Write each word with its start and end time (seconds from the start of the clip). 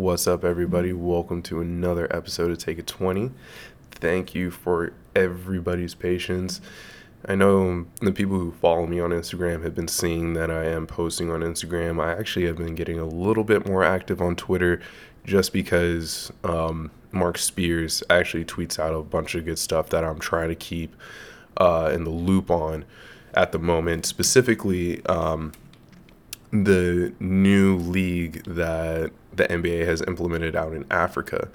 What's 0.00 0.26
up, 0.26 0.46
everybody? 0.46 0.94
Welcome 0.94 1.42
to 1.42 1.60
another 1.60 2.08
episode 2.10 2.50
of 2.50 2.56
Take 2.56 2.78
It 2.78 2.86
20. 2.86 3.32
Thank 3.90 4.34
you 4.34 4.50
for 4.50 4.94
everybody's 5.14 5.94
patience. 5.94 6.62
I 7.28 7.34
know 7.34 7.84
the 8.00 8.10
people 8.10 8.38
who 8.38 8.50
follow 8.50 8.86
me 8.86 8.98
on 8.98 9.10
Instagram 9.10 9.62
have 9.62 9.74
been 9.74 9.88
seeing 9.88 10.32
that 10.32 10.50
I 10.50 10.64
am 10.64 10.86
posting 10.86 11.30
on 11.30 11.40
Instagram. 11.40 12.02
I 12.02 12.18
actually 12.18 12.46
have 12.46 12.56
been 12.56 12.74
getting 12.74 12.98
a 12.98 13.04
little 13.04 13.44
bit 13.44 13.66
more 13.66 13.84
active 13.84 14.22
on 14.22 14.36
Twitter 14.36 14.80
just 15.26 15.52
because 15.52 16.32
um, 16.44 16.90
Marc 17.12 17.36
Spears 17.36 18.02
actually 18.08 18.46
tweets 18.46 18.78
out 18.78 18.94
a 18.94 19.02
bunch 19.02 19.34
of 19.34 19.44
good 19.44 19.58
stuff 19.58 19.90
that 19.90 20.02
I'm 20.02 20.18
trying 20.18 20.48
to 20.48 20.54
keep 20.54 20.96
uh, 21.58 21.90
in 21.92 22.04
the 22.04 22.10
loop 22.10 22.50
on 22.50 22.86
at 23.34 23.52
the 23.52 23.58
moment. 23.58 24.06
Specifically, 24.06 25.04
um, 25.04 25.52
the 26.52 27.12
new 27.20 27.76
league 27.76 28.42
that 28.44 29.12
the 29.32 29.44
NBA 29.44 29.86
has 29.86 30.02
implemented 30.02 30.56
out 30.56 30.72
in 30.72 30.84
Africa. 30.90 31.48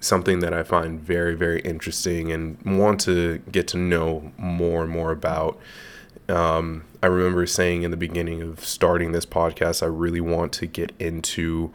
Something 0.00 0.40
that 0.40 0.54
I 0.54 0.62
find 0.62 1.00
very, 1.00 1.34
very 1.34 1.60
interesting 1.60 2.32
and 2.32 2.60
want 2.62 3.00
to 3.02 3.38
get 3.50 3.68
to 3.68 3.76
know 3.76 4.32
more 4.38 4.82
and 4.82 4.90
more 4.90 5.10
about. 5.12 5.58
Um, 6.28 6.84
I 7.02 7.06
remember 7.06 7.44
saying 7.46 7.82
in 7.82 7.90
the 7.90 7.96
beginning 7.96 8.40
of 8.40 8.64
starting 8.64 9.12
this 9.12 9.26
podcast, 9.26 9.82
I 9.82 9.86
really 9.86 10.20
want 10.20 10.52
to 10.54 10.66
get 10.66 10.92
into 10.98 11.74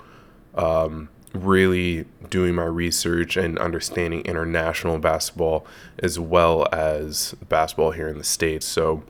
um, 0.55 1.09
really 1.33 2.05
doing 2.29 2.55
my 2.55 2.63
research 2.63 3.37
and 3.37 3.59
understanding 3.59 4.21
international 4.21 4.99
basketball 4.99 5.65
as 5.99 6.19
well 6.19 6.67
as 6.71 7.35
basketball 7.49 7.91
here 7.91 8.07
in 8.07 8.17
the 8.17 8.23
States. 8.23 8.65
So 8.65 9.03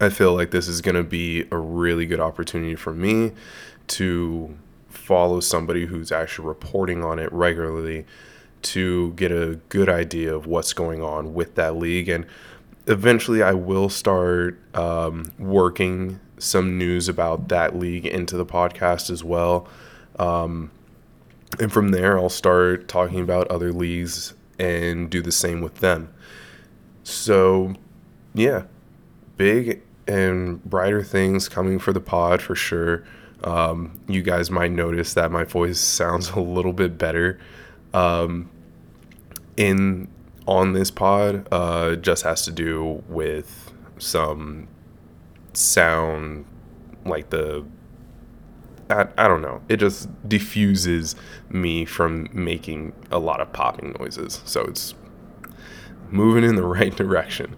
I 0.00 0.10
feel 0.10 0.34
like 0.34 0.50
this 0.50 0.68
is 0.68 0.80
going 0.80 0.94
to 0.94 1.04
be 1.04 1.46
a 1.50 1.56
really 1.56 2.06
good 2.06 2.20
opportunity 2.20 2.74
for 2.74 2.92
me 2.92 3.32
to 3.88 4.56
follow 5.10 5.40
somebody 5.40 5.86
who's 5.86 6.12
actually 6.12 6.46
reporting 6.46 7.02
on 7.02 7.18
it 7.18 7.32
regularly 7.32 8.06
to 8.62 9.12
get 9.14 9.32
a 9.32 9.58
good 9.68 9.88
idea 9.88 10.32
of 10.32 10.46
what's 10.46 10.72
going 10.72 11.02
on 11.02 11.34
with 11.34 11.56
that 11.56 11.74
league. 11.74 12.08
And 12.08 12.24
eventually, 12.86 13.42
I 13.42 13.54
will 13.54 13.88
start 13.88 14.60
um, 14.72 15.32
working 15.36 16.20
some 16.38 16.78
news 16.78 17.08
about 17.08 17.48
that 17.48 17.76
league 17.76 18.06
into 18.06 18.36
the 18.36 18.46
podcast 18.46 19.10
as 19.10 19.24
well. 19.24 19.66
Um, 20.20 20.70
and 21.58 21.72
from 21.72 21.88
there, 21.88 22.16
I'll 22.16 22.28
start 22.28 22.86
talking 22.86 23.18
about 23.18 23.48
other 23.48 23.72
leagues 23.72 24.34
and 24.60 25.10
do 25.10 25.22
the 25.22 25.32
same 25.32 25.60
with 25.60 25.80
them. 25.80 26.14
So, 27.02 27.74
yeah, 28.32 28.62
big 29.36 29.82
and 30.06 30.62
brighter 30.62 31.02
things 31.02 31.48
coming 31.48 31.80
for 31.80 31.92
the 31.92 32.00
pod 32.00 32.40
for 32.40 32.54
sure. 32.54 33.02
Um, 33.44 34.00
you 34.06 34.22
guys 34.22 34.50
might 34.50 34.72
notice 34.72 35.14
that 35.14 35.30
my 35.30 35.44
voice 35.44 35.80
sounds 35.80 36.30
a 36.30 36.40
little 36.40 36.72
bit 36.72 36.98
better 36.98 37.38
um, 37.94 38.50
in 39.56 40.08
on 40.46 40.72
this 40.72 40.90
pod. 40.90 41.46
Uh, 41.50 41.96
just 41.96 42.22
has 42.24 42.44
to 42.44 42.52
do 42.52 43.02
with 43.08 43.72
some 43.98 44.68
sound, 45.52 46.44
like 47.04 47.30
the 47.30 47.64
I, 48.90 49.06
I 49.16 49.28
don't 49.28 49.42
know. 49.42 49.62
It 49.68 49.76
just 49.76 50.08
diffuses 50.28 51.14
me 51.48 51.84
from 51.84 52.28
making 52.32 52.92
a 53.10 53.18
lot 53.18 53.40
of 53.40 53.52
popping 53.52 53.94
noises. 53.98 54.42
So 54.44 54.62
it's 54.62 54.94
moving 56.10 56.44
in 56.44 56.56
the 56.56 56.66
right 56.66 56.94
direction. 56.94 57.56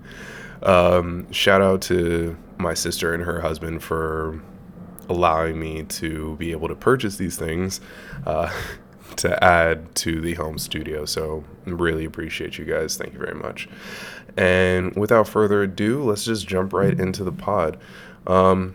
Um, 0.62 1.30
shout 1.32 1.62
out 1.62 1.82
to 1.82 2.36
my 2.58 2.74
sister 2.74 3.12
and 3.14 3.24
her 3.24 3.40
husband 3.40 3.82
for 3.82 4.40
allowing 5.08 5.58
me 5.58 5.82
to 5.84 6.36
be 6.36 6.52
able 6.52 6.68
to 6.68 6.74
purchase 6.74 7.16
these 7.16 7.36
things 7.36 7.80
uh, 8.26 8.52
to 9.16 9.42
add 9.44 9.94
to 9.96 10.20
the 10.20 10.34
home 10.34 10.58
studio. 10.58 11.04
So, 11.04 11.44
really 11.66 12.04
appreciate 12.04 12.58
you 12.58 12.64
guys. 12.64 12.96
Thank 12.96 13.12
you 13.12 13.18
very 13.18 13.34
much. 13.34 13.68
And 14.36 14.94
without 14.96 15.28
further 15.28 15.62
ado, 15.62 16.02
let's 16.02 16.24
just 16.24 16.46
jump 16.46 16.72
right 16.72 16.98
into 16.98 17.22
the 17.24 17.32
pod. 17.32 17.78
Um, 18.26 18.74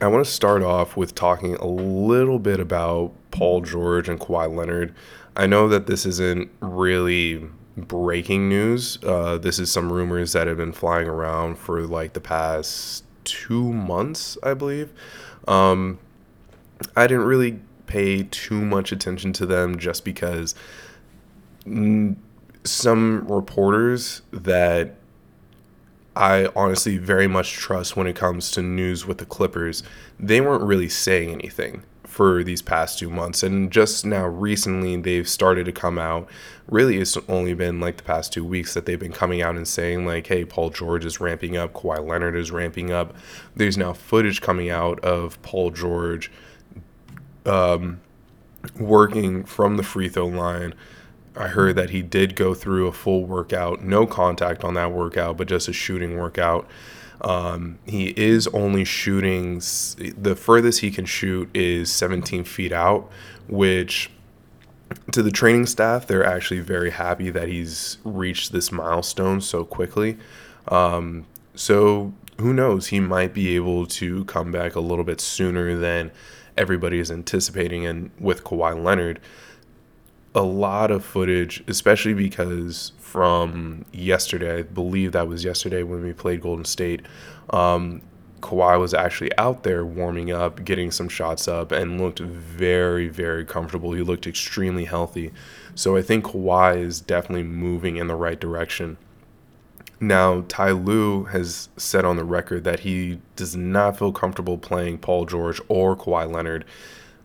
I 0.00 0.06
want 0.06 0.24
to 0.24 0.30
start 0.30 0.62
off 0.62 0.96
with 0.96 1.14
talking 1.14 1.56
a 1.56 1.66
little 1.66 2.38
bit 2.38 2.60
about 2.60 3.12
Paul 3.30 3.62
George 3.62 4.08
and 4.08 4.20
Kawhi 4.20 4.54
Leonard. 4.54 4.94
I 5.36 5.46
know 5.46 5.68
that 5.68 5.86
this 5.86 6.06
isn't 6.06 6.50
really 6.60 7.48
breaking 7.76 8.48
news. 8.48 8.98
Uh, 9.02 9.38
this 9.38 9.58
is 9.58 9.70
some 9.70 9.92
rumors 9.92 10.32
that 10.32 10.46
have 10.46 10.56
been 10.56 10.72
flying 10.72 11.08
around 11.08 11.58
for 11.58 11.82
like 11.82 12.12
the 12.12 12.20
past 12.20 13.04
two 13.24 13.72
months, 13.72 14.38
I 14.42 14.54
believe. 14.54 14.92
Um, 15.48 15.98
I 16.94 17.06
didn't 17.06 17.24
really 17.24 17.58
pay 17.86 18.22
too 18.24 18.60
much 18.60 18.92
attention 18.92 19.32
to 19.32 19.46
them 19.46 19.78
just 19.78 20.04
because 20.04 20.54
some 22.64 23.26
reporters 23.26 24.22
that 24.30 24.94
I 26.14 26.48
honestly 26.54 26.98
very 26.98 27.26
much 27.26 27.52
trust 27.52 27.96
when 27.96 28.06
it 28.06 28.14
comes 28.14 28.50
to 28.52 28.62
news 28.62 29.06
with 29.06 29.18
the 29.18 29.24
Clippers, 29.24 29.82
they 30.20 30.40
weren't 30.40 30.62
really 30.62 30.88
saying 30.88 31.30
anything 31.30 31.82
for 32.08 32.42
these 32.42 32.62
past 32.62 32.98
two 32.98 33.10
months. 33.10 33.42
And 33.42 33.70
just 33.70 34.04
now, 34.04 34.26
recently, 34.26 34.96
they've 34.96 35.28
started 35.28 35.64
to 35.66 35.72
come 35.72 35.98
out. 35.98 36.28
Really, 36.66 36.98
it's 36.98 37.16
only 37.28 37.54
been 37.54 37.80
like 37.80 37.98
the 37.98 38.02
past 38.02 38.32
two 38.32 38.44
weeks 38.44 38.74
that 38.74 38.86
they've 38.86 38.98
been 38.98 39.12
coming 39.12 39.42
out 39.42 39.56
and 39.56 39.68
saying, 39.68 40.06
like, 40.06 40.26
hey, 40.26 40.44
Paul 40.44 40.70
George 40.70 41.04
is 41.04 41.20
ramping 41.20 41.56
up, 41.56 41.72
Kawhi 41.72 42.06
Leonard 42.06 42.36
is 42.36 42.50
ramping 42.50 42.90
up. 42.90 43.14
There's 43.54 43.78
now 43.78 43.92
footage 43.92 44.40
coming 44.40 44.70
out 44.70 44.98
of 45.00 45.40
Paul 45.42 45.70
George 45.70 46.30
um, 47.46 48.00
working 48.78 49.44
from 49.44 49.76
the 49.76 49.82
free 49.82 50.08
throw 50.08 50.26
line 50.26 50.74
I 51.38 51.46
heard 51.46 51.76
that 51.76 51.90
he 51.90 52.02
did 52.02 52.34
go 52.34 52.52
through 52.52 52.88
a 52.88 52.92
full 52.92 53.24
workout, 53.24 53.84
no 53.84 54.06
contact 54.06 54.64
on 54.64 54.74
that 54.74 54.90
workout, 54.90 55.36
but 55.36 55.46
just 55.46 55.68
a 55.68 55.72
shooting 55.72 56.18
workout. 56.18 56.68
Um, 57.20 57.78
he 57.84 58.08
is 58.10 58.46
only 58.48 58.84
shooting, 58.84 59.58
the 59.58 60.36
furthest 60.36 60.80
he 60.80 60.90
can 60.90 61.04
shoot 61.04 61.50
is 61.54 61.92
17 61.92 62.44
feet 62.44 62.72
out, 62.72 63.10
which 63.48 64.10
to 65.12 65.22
the 65.22 65.30
training 65.30 65.66
staff, 65.66 66.06
they're 66.06 66.24
actually 66.24 66.60
very 66.60 66.90
happy 66.90 67.30
that 67.30 67.48
he's 67.48 67.98
reached 68.04 68.52
this 68.52 68.72
milestone 68.72 69.40
so 69.40 69.64
quickly. 69.64 70.16
Um, 70.68 71.26
so 71.54 72.12
who 72.38 72.52
knows? 72.52 72.88
He 72.88 73.00
might 73.00 73.34
be 73.34 73.56
able 73.56 73.86
to 73.86 74.24
come 74.26 74.52
back 74.52 74.74
a 74.74 74.80
little 74.80 75.04
bit 75.04 75.20
sooner 75.20 75.76
than 75.76 76.10
everybody 76.56 76.98
is 76.98 77.10
anticipating. 77.10 77.84
And 77.84 78.10
with 78.18 78.44
Kawhi 78.44 78.82
Leonard, 78.82 79.20
a 80.38 80.42
lot 80.42 80.90
of 80.90 81.04
footage, 81.04 81.62
especially 81.66 82.14
because 82.14 82.92
from 82.98 83.84
yesterday, 83.92 84.60
I 84.60 84.62
believe 84.62 85.12
that 85.12 85.28
was 85.28 85.44
yesterday 85.44 85.82
when 85.82 86.02
we 86.02 86.12
played 86.12 86.40
Golden 86.40 86.64
State. 86.64 87.04
Um, 87.50 88.02
Kawhi 88.40 88.78
was 88.78 88.94
actually 88.94 89.36
out 89.36 89.64
there 89.64 89.84
warming 89.84 90.30
up, 90.30 90.64
getting 90.64 90.90
some 90.92 91.08
shots 91.08 91.48
up, 91.48 91.72
and 91.72 92.00
looked 92.00 92.20
very, 92.20 93.08
very 93.08 93.44
comfortable. 93.44 93.92
He 93.92 94.02
looked 94.02 94.26
extremely 94.26 94.84
healthy. 94.84 95.32
So 95.74 95.96
I 95.96 96.02
think 96.02 96.26
Kawhi 96.26 96.78
is 96.78 97.00
definitely 97.00 97.42
moving 97.42 97.96
in 97.96 98.06
the 98.06 98.14
right 98.14 98.38
direction. 98.38 98.96
Now, 100.00 100.44
Ty 100.46 100.70
Lue 100.70 101.24
has 101.24 101.68
said 101.76 102.04
on 102.04 102.16
the 102.16 102.24
record 102.24 102.62
that 102.62 102.80
he 102.80 103.20
does 103.34 103.56
not 103.56 103.98
feel 103.98 104.12
comfortable 104.12 104.56
playing 104.56 104.98
Paul 104.98 105.26
George 105.26 105.60
or 105.68 105.96
Kawhi 105.96 106.32
Leonard 106.32 106.64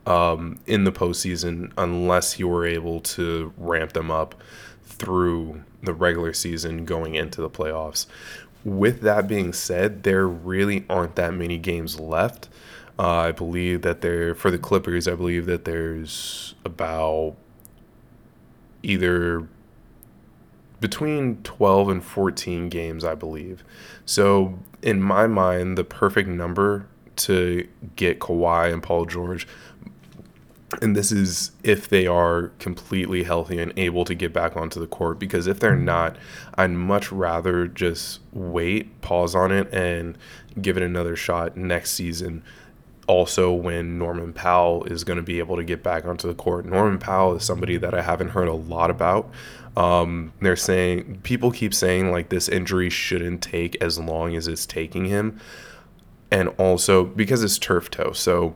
um, 0.06 0.60
in 0.68 0.84
the 0.84 0.92
postseason 0.92 1.72
unless 1.78 2.40
you 2.40 2.48
were 2.48 2.66
able 2.66 3.00
to 3.00 3.54
ramp 3.58 3.94
them 3.94 4.12
up 4.12 4.36
through 4.84 5.64
the 5.82 5.94
regular 5.94 6.34
season 6.34 6.86
going 6.86 7.16
into 7.16 7.42
the 7.42 7.50
playoffs. 7.50 8.06
With 8.64 9.02
that 9.02 9.28
being 9.28 9.52
said, 9.54 10.04
there 10.04 10.28
really 10.28 10.86
aren't 10.90 11.16
that 11.16 11.34
many 11.34 11.58
games 11.58 12.00
left. 12.00 12.50
Uh, 12.98 13.10
I 13.10 13.32
believe 13.32 13.82
that 13.82 14.02
there, 14.02 14.36
for 14.36 14.52
the 14.52 14.58
Clippers, 14.58 15.08
I 15.08 15.16
believe 15.16 15.46
that 15.48 15.66
there's 15.66 16.54
about 16.64 17.36
either 18.84 19.48
between 20.80 21.38
12 21.44 21.90
and 21.90 22.04
14 22.04 22.70
games, 22.70 23.04
I 23.04 23.16
believe. 23.16 23.64
So, 24.06 24.60
in 24.82 25.02
my 25.02 25.28
mind, 25.28 25.78
the 25.78 25.84
perfect 25.84 26.30
number 26.30 26.88
to 27.16 27.68
get 27.96 28.20
Kawhi 28.20 28.72
and 28.72 28.84
Paul 28.84 29.06
George 29.06 29.48
and 30.82 30.96
this 30.96 31.12
is 31.12 31.52
if 31.64 31.88
they 31.88 32.08
are 32.08 32.52
completely 32.60 33.24
healthy 33.24 33.60
and 33.60 33.72
able 33.78 34.06
to 34.06 34.16
get 34.16 34.34
back 34.34 34.58
onto 34.58 34.80
the 34.80 34.88
court 34.88 35.20
because 35.20 35.48
if 35.48 35.60
they're 35.60 35.76
not 35.76 36.16
i'd 36.56 36.72
much 36.72 37.12
rather 37.12 37.68
just 37.68 38.20
wait 38.32 39.02
pause 39.02 39.36
on 39.36 39.52
it 39.52 39.72
and 39.74 40.18
give 40.62 40.78
it 40.78 40.84
another 40.84 41.16
shot 41.16 41.58
next 41.58 41.92
season. 41.92 42.44
Also 43.08 43.52
when 43.52 43.98
norman 43.98 44.32
powell 44.32 44.84
is 44.86 45.04
going 45.04 45.18
to 45.18 45.24
be 45.24 45.40
able 45.40 45.58
to 45.58 45.64
get 45.64 45.84
back 45.84 46.06
onto 46.06 46.28
the 46.28 46.34
court 46.34 46.66
norman 46.66 46.98
powell 46.98 47.36
is 47.36 47.44
somebody 47.44 47.78
that 47.78 47.94
i 47.94 48.02
haven't 48.02 48.30
heard 48.30 48.48
a 48.48 48.54
lot 48.54 48.90
about. 48.90 49.30
Um, 49.76 50.34
they're 50.40 50.56
saying 50.56 51.22
people 51.24 51.52
keep 51.52 51.74
saying 51.74 52.12
like 52.12 52.30
this 52.30 52.48
injury 52.48 52.90
shouldn't 52.92 53.42
take 53.42 53.76
as 53.82 54.00
long 54.00 54.36
as 54.36 54.48
it's 54.48 54.68
taking 54.68 55.06
him. 55.06 55.40
And 56.30 56.50
also 56.60 57.04
because 57.04 57.44
it's 57.44 57.58
turf 57.58 57.90
toe 57.90 58.12
so 58.12 58.56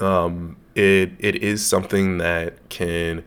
Um, 0.00 0.56
it 0.74 1.12
it 1.18 1.36
is 1.36 1.64
something 1.64 2.18
that 2.18 2.68
can 2.68 3.24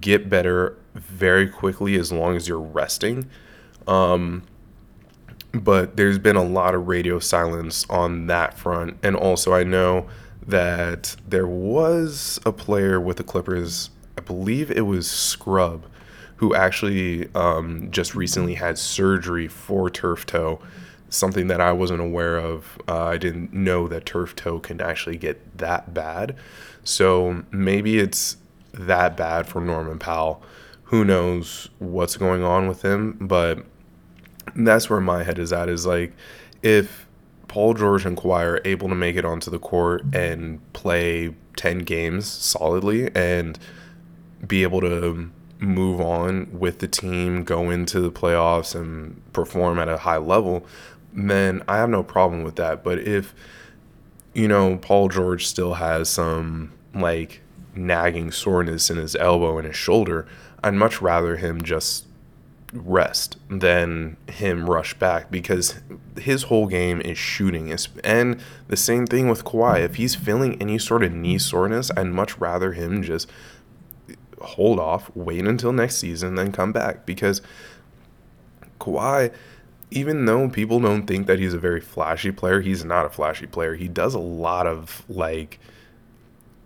get 0.00 0.28
better 0.28 0.76
very 0.94 1.48
quickly 1.48 1.96
as 1.96 2.12
long 2.12 2.36
as 2.36 2.48
you're 2.48 2.58
resting. 2.58 3.28
Um, 3.86 4.42
but 5.52 5.96
there's 5.96 6.18
been 6.18 6.36
a 6.36 6.44
lot 6.44 6.74
of 6.74 6.86
radio 6.86 7.18
silence 7.18 7.86
on 7.88 8.26
that 8.26 8.58
front, 8.58 8.98
and 9.02 9.16
also 9.16 9.52
I 9.52 9.64
know 9.64 10.06
that 10.46 11.16
there 11.26 11.46
was 11.46 12.38
a 12.46 12.52
player 12.52 13.00
with 13.00 13.16
the 13.16 13.24
Clippers. 13.24 13.90
I 14.18 14.20
believe 14.20 14.70
it 14.70 14.82
was 14.82 15.10
Scrub, 15.10 15.86
who 16.36 16.54
actually 16.54 17.32
um, 17.34 17.90
just 17.90 18.14
recently 18.14 18.54
had 18.54 18.78
surgery 18.78 19.48
for 19.48 19.90
turf 19.90 20.26
toe 20.26 20.60
something 21.08 21.46
that 21.48 21.60
I 21.60 21.72
wasn't 21.72 22.00
aware 22.00 22.38
of. 22.38 22.78
Uh, 22.88 23.04
I 23.04 23.16
didn't 23.16 23.52
know 23.52 23.88
that 23.88 24.06
turf 24.06 24.34
toe 24.36 24.58
can 24.58 24.80
actually 24.80 25.16
get 25.16 25.58
that 25.58 25.94
bad. 25.94 26.36
So 26.84 27.44
maybe 27.50 27.98
it's 27.98 28.36
that 28.72 29.16
bad 29.16 29.46
for 29.46 29.60
Norman 29.60 29.98
Powell. 29.98 30.42
Who 30.84 31.04
knows 31.04 31.68
what's 31.78 32.16
going 32.16 32.42
on 32.42 32.68
with 32.68 32.82
him? 32.82 33.18
But 33.20 33.64
that's 34.54 34.88
where 34.88 35.00
my 35.00 35.24
head 35.24 35.38
is 35.38 35.52
at 35.52 35.68
is 35.68 35.86
like, 35.86 36.12
if 36.62 37.06
Paul 37.48 37.74
George 37.74 38.04
and 38.04 38.16
Kawhi 38.16 38.44
are 38.44 38.60
able 38.64 38.88
to 38.88 38.94
make 38.94 39.16
it 39.16 39.24
onto 39.24 39.50
the 39.50 39.58
court 39.58 40.02
and 40.12 40.60
play 40.72 41.34
10 41.56 41.80
games 41.80 42.26
solidly 42.26 43.14
and 43.14 43.58
be 44.46 44.62
able 44.62 44.80
to 44.82 45.30
move 45.58 46.00
on 46.00 46.48
with 46.58 46.80
the 46.80 46.88
team, 46.88 47.44
go 47.44 47.70
into 47.70 48.00
the 48.00 48.10
playoffs 48.10 48.74
and 48.74 49.20
perform 49.32 49.78
at 49.78 49.88
a 49.88 49.98
high 49.98 50.18
level, 50.18 50.66
then 51.16 51.62
I 51.66 51.78
have 51.78 51.88
no 51.88 52.02
problem 52.02 52.44
with 52.44 52.56
that. 52.56 52.84
But 52.84 52.98
if, 53.00 53.34
you 54.34 54.46
know, 54.46 54.76
Paul 54.76 55.08
George 55.08 55.46
still 55.46 55.74
has 55.74 56.08
some 56.08 56.72
like 56.94 57.40
nagging 57.74 58.30
soreness 58.30 58.90
in 58.90 58.98
his 58.98 59.16
elbow 59.16 59.58
and 59.58 59.66
his 59.66 59.76
shoulder, 59.76 60.26
I'd 60.62 60.74
much 60.74 61.00
rather 61.00 61.36
him 61.36 61.62
just 61.62 62.04
rest 62.72 63.36
than 63.48 64.16
him 64.28 64.68
rush 64.68 64.94
back 64.94 65.30
because 65.30 65.80
his 66.18 66.44
whole 66.44 66.66
game 66.66 67.00
is 67.00 67.16
shooting. 67.16 67.74
And 68.04 68.40
the 68.68 68.76
same 68.76 69.06
thing 69.06 69.28
with 69.28 69.44
Kawhi. 69.44 69.80
If 69.80 69.94
he's 69.96 70.14
feeling 70.14 70.60
any 70.60 70.78
sort 70.78 71.02
of 71.02 71.12
knee 71.12 71.38
soreness, 71.38 71.90
I'd 71.96 72.08
much 72.08 72.38
rather 72.38 72.72
him 72.72 73.02
just 73.02 73.30
hold 74.40 74.78
off, 74.78 75.10
wait 75.14 75.46
until 75.46 75.72
next 75.72 75.96
season, 75.96 76.34
then 76.34 76.52
come 76.52 76.72
back 76.72 77.06
because 77.06 77.40
Kawhi 78.78 79.32
even 79.90 80.24
though 80.24 80.48
people 80.48 80.80
don't 80.80 81.06
think 81.06 81.26
that 81.26 81.38
he's 81.38 81.54
a 81.54 81.58
very 81.58 81.80
flashy 81.80 82.32
player, 82.32 82.60
he's 82.60 82.84
not 82.84 83.06
a 83.06 83.10
flashy 83.10 83.46
player. 83.46 83.74
He 83.74 83.88
does 83.88 84.14
a 84.14 84.18
lot 84.18 84.66
of 84.66 85.04
like 85.08 85.60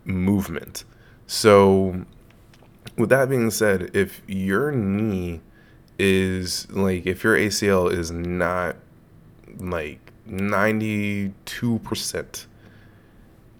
movement. 0.05 0.83
So, 1.27 2.05
with 2.97 3.09
that 3.09 3.29
being 3.29 3.51
said, 3.51 3.91
if 3.93 4.21
your 4.27 4.71
knee 4.71 5.41
is 5.97 6.69
like, 6.71 7.05
if 7.05 7.23
your 7.23 7.37
ACL 7.37 7.91
is 7.91 8.11
not 8.11 8.75
like 9.57 9.99
92%, 10.27 12.45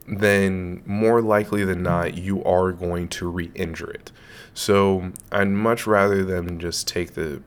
then 0.08 0.84
more 0.86 1.22
likely 1.22 1.64
than 1.64 1.84
not, 1.84 2.18
you 2.18 2.44
are 2.44 2.72
going 2.72 3.08
to 3.10 3.30
re 3.30 3.52
injure 3.56 3.92
it. 3.92 4.12
So, 4.54 5.12
I'd 5.32 5.50
much 5.50 5.88
rather 5.88 6.26
them 6.26 6.60
just 6.60 6.88
take 6.88 7.14
the 7.14 7.42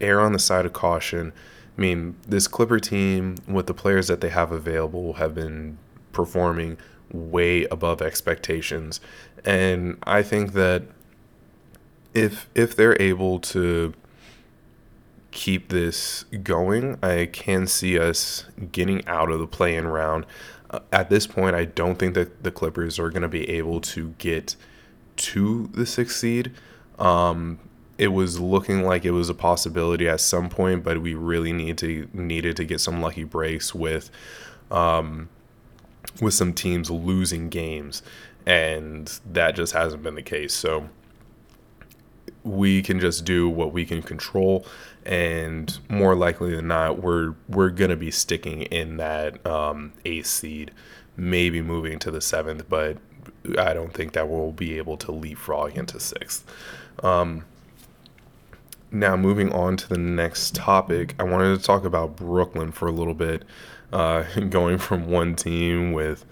err 0.00 0.20
on 0.20 0.32
the 0.32 0.38
side 0.38 0.66
of 0.66 0.72
caution. 0.72 1.32
I 1.76 1.80
mean, 1.80 2.16
this 2.26 2.48
Clipper 2.48 2.80
team, 2.80 3.36
with 3.46 3.66
the 3.66 3.74
players 3.74 4.08
that 4.08 4.20
they 4.20 4.28
have 4.28 4.52
available, 4.52 5.14
have 5.14 5.34
been 5.34 5.78
performing 6.12 6.76
way 7.12 7.64
above 7.64 8.02
expectations. 8.02 9.00
And 9.44 9.98
I 10.04 10.22
think 10.22 10.52
that 10.52 10.82
if 12.14 12.48
if 12.54 12.74
they're 12.76 13.00
able 13.00 13.38
to 13.40 13.94
keep 15.30 15.68
this 15.68 16.24
going, 16.42 16.98
I 17.02 17.26
can 17.32 17.66
see 17.66 17.98
us 17.98 18.44
getting 18.72 19.06
out 19.06 19.30
of 19.30 19.38
the 19.38 19.46
play-in 19.46 19.86
round. 19.86 20.26
Uh, 20.70 20.80
at 20.92 21.08
this 21.08 21.26
point, 21.26 21.54
I 21.54 21.64
don't 21.64 21.98
think 21.98 22.14
that 22.14 22.42
the 22.42 22.50
Clippers 22.50 22.98
are 22.98 23.10
going 23.10 23.22
to 23.22 23.28
be 23.28 23.48
able 23.48 23.80
to 23.80 24.14
get 24.18 24.56
to 25.16 25.68
the 25.68 25.86
sixth 25.86 26.16
seed. 26.16 26.52
Um, 26.98 27.58
it 28.00 28.14
was 28.14 28.40
looking 28.40 28.82
like 28.82 29.04
it 29.04 29.10
was 29.10 29.28
a 29.28 29.34
possibility 29.34 30.08
at 30.08 30.22
some 30.22 30.48
point, 30.48 30.82
but 30.82 31.02
we 31.02 31.12
really 31.12 31.52
need 31.52 31.76
to 31.76 32.08
needed 32.14 32.56
to 32.56 32.64
get 32.64 32.80
some 32.80 33.02
lucky 33.02 33.24
breaks 33.24 33.74
with 33.74 34.10
um, 34.70 35.28
with 36.18 36.32
some 36.32 36.54
teams 36.54 36.90
losing 36.90 37.50
games, 37.50 38.02
and 38.46 39.20
that 39.30 39.54
just 39.54 39.74
hasn't 39.74 40.02
been 40.02 40.14
the 40.14 40.22
case. 40.22 40.54
So 40.54 40.88
we 42.42 42.80
can 42.80 43.00
just 43.00 43.26
do 43.26 43.50
what 43.50 43.74
we 43.74 43.84
can 43.84 44.00
control, 44.00 44.64
and 45.04 45.78
more 45.90 46.14
likely 46.14 46.56
than 46.56 46.68
not, 46.68 47.02
we're 47.02 47.34
we're 47.50 47.68
gonna 47.68 47.96
be 47.96 48.10
sticking 48.10 48.62
in 48.62 48.96
that 48.96 49.44
um, 49.46 49.92
eighth 50.06 50.28
seed, 50.28 50.70
maybe 51.18 51.60
moving 51.60 51.98
to 51.98 52.10
the 52.10 52.22
seventh, 52.22 52.66
but 52.66 52.96
I 53.58 53.74
don't 53.74 53.92
think 53.92 54.12
that 54.14 54.26
we'll 54.26 54.52
be 54.52 54.78
able 54.78 54.96
to 54.96 55.12
leapfrog 55.12 55.76
into 55.76 56.00
sixth. 56.00 56.50
Um, 57.02 57.44
now, 58.92 59.16
moving 59.16 59.52
on 59.52 59.76
to 59.76 59.88
the 59.88 59.98
next 59.98 60.54
topic, 60.54 61.14
I 61.18 61.22
wanted 61.22 61.56
to 61.56 61.64
talk 61.64 61.84
about 61.84 62.16
Brooklyn 62.16 62.72
for 62.72 62.88
a 62.88 62.92
little 62.92 63.14
bit. 63.14 63.44
Uh, 63.92 64.22
going 64.48 64.78
from 64.78 65.08
one 65.08 65.34
team 65.36 65.92
with 65.92 66.24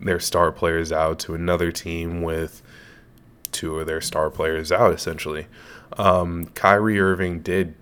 their 0.00 0.20
star 0.20 0.50
players 0.50 0.92
out 0.92 1.18
to 1.20 1.34
another 1.34 1.70
team 1.70 2.22
with 2.22 2.62
two 3.52 3.78
of 3.78 3.86
their 3.86 4.00
star 4.00 4.30
players 4.30 4.72
out, 4.72 4.92
essentially. 4.92 5.46
Um, 5.98 6.46
Kyrie 6.54 7.00
Irving 7.00 7.40
did 7.40 7.74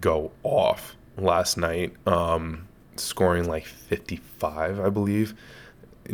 go 0.00 0.32
off 0.42 0.96
last 1.16 1.56
night, 1.56 1.94
um, 2.06 2.66
scoring 2.96 3.48
like 3.48 3.66
55, 3.66 4.80
I 4.80 4.88
believe. 4.88 5.34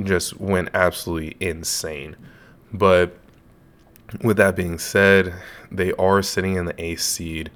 just 0.03 0.39
went 0.39 0.71
absolutely 0.75 1.37
insane. 1.41 2.17
But 2.73 3.17
with 4.23 4.37
that 4.39 4.57
being 4.57 4.79
said, 4.79 5.35
they 5.71 5.93
are 5.93 6.23
sitting 6.23 6.57
in 6.57 6.65
the 6.65 6.83
eighth 6.83 7.03
seed. 7.03 7.51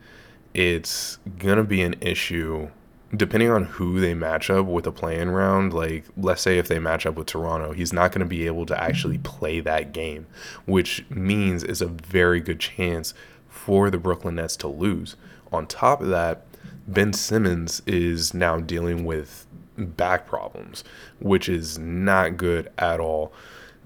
It's 0.52 1.18
gonna 1.38 1.64
be 1.64 1.82
an 1.82 1.96
issue 2.00 2.68
depending 3.16 3.50
on 3.50 3.64
who 3.64 4.00
they 4.00 4.12
match 4.12 4.50
up 4.50 4.66
with 4.66 4.86
a 4.86 4.92
play-in 4.92 5.30
round. 5.30 5.72
Like, 5.72 6.04
let's 6.16 6.42
say 6.42 6.58
if 6.58 6.66
they 6.66 6.80
match 6.80 7.06
up 7.06 7.14
with 7.14 7.28
Toronto, 7.28 7.72
he's 7.72 7.92
not 7.92 8.12
gonna 8.12 8.24
be 8.24 8.46
able 8.46 8.66
to 8.66 8.82
actually 8.82 9.18
play 9.18 9.60
that 9.60 9.92
game, 9.92 10.26
which 10.66 11.04
means 11.10 11.62
is 11.62 11.80
a 11.80 11.86
very 11.86 12.40
good 12.40 12.60
chance 12.60 13.14
for 13.48 13.90
the 13.90 13.98
Brooklyn 13.98 14.36
Nets 14.36 14.56
to 14.58 14.68
lose. 14.68 15.16
On 15.52 15.66
top 15.66 16.00
of 16.00 16.08
that, 16.08 16.44
Ben 16.88 17.12
Simmons 17.12 17.82
is 17.86 18.34
now 18.34 18.58
dealing 18.58 19.04
with 19.04 19.46
back 19.76 20.26
problems, 20.26 20.84
which 21.20 21.48
is 21.48 21.78
not 21.78 22.36
good 22.36 22.70
at 22.78 23.00
all. 23.00 23.32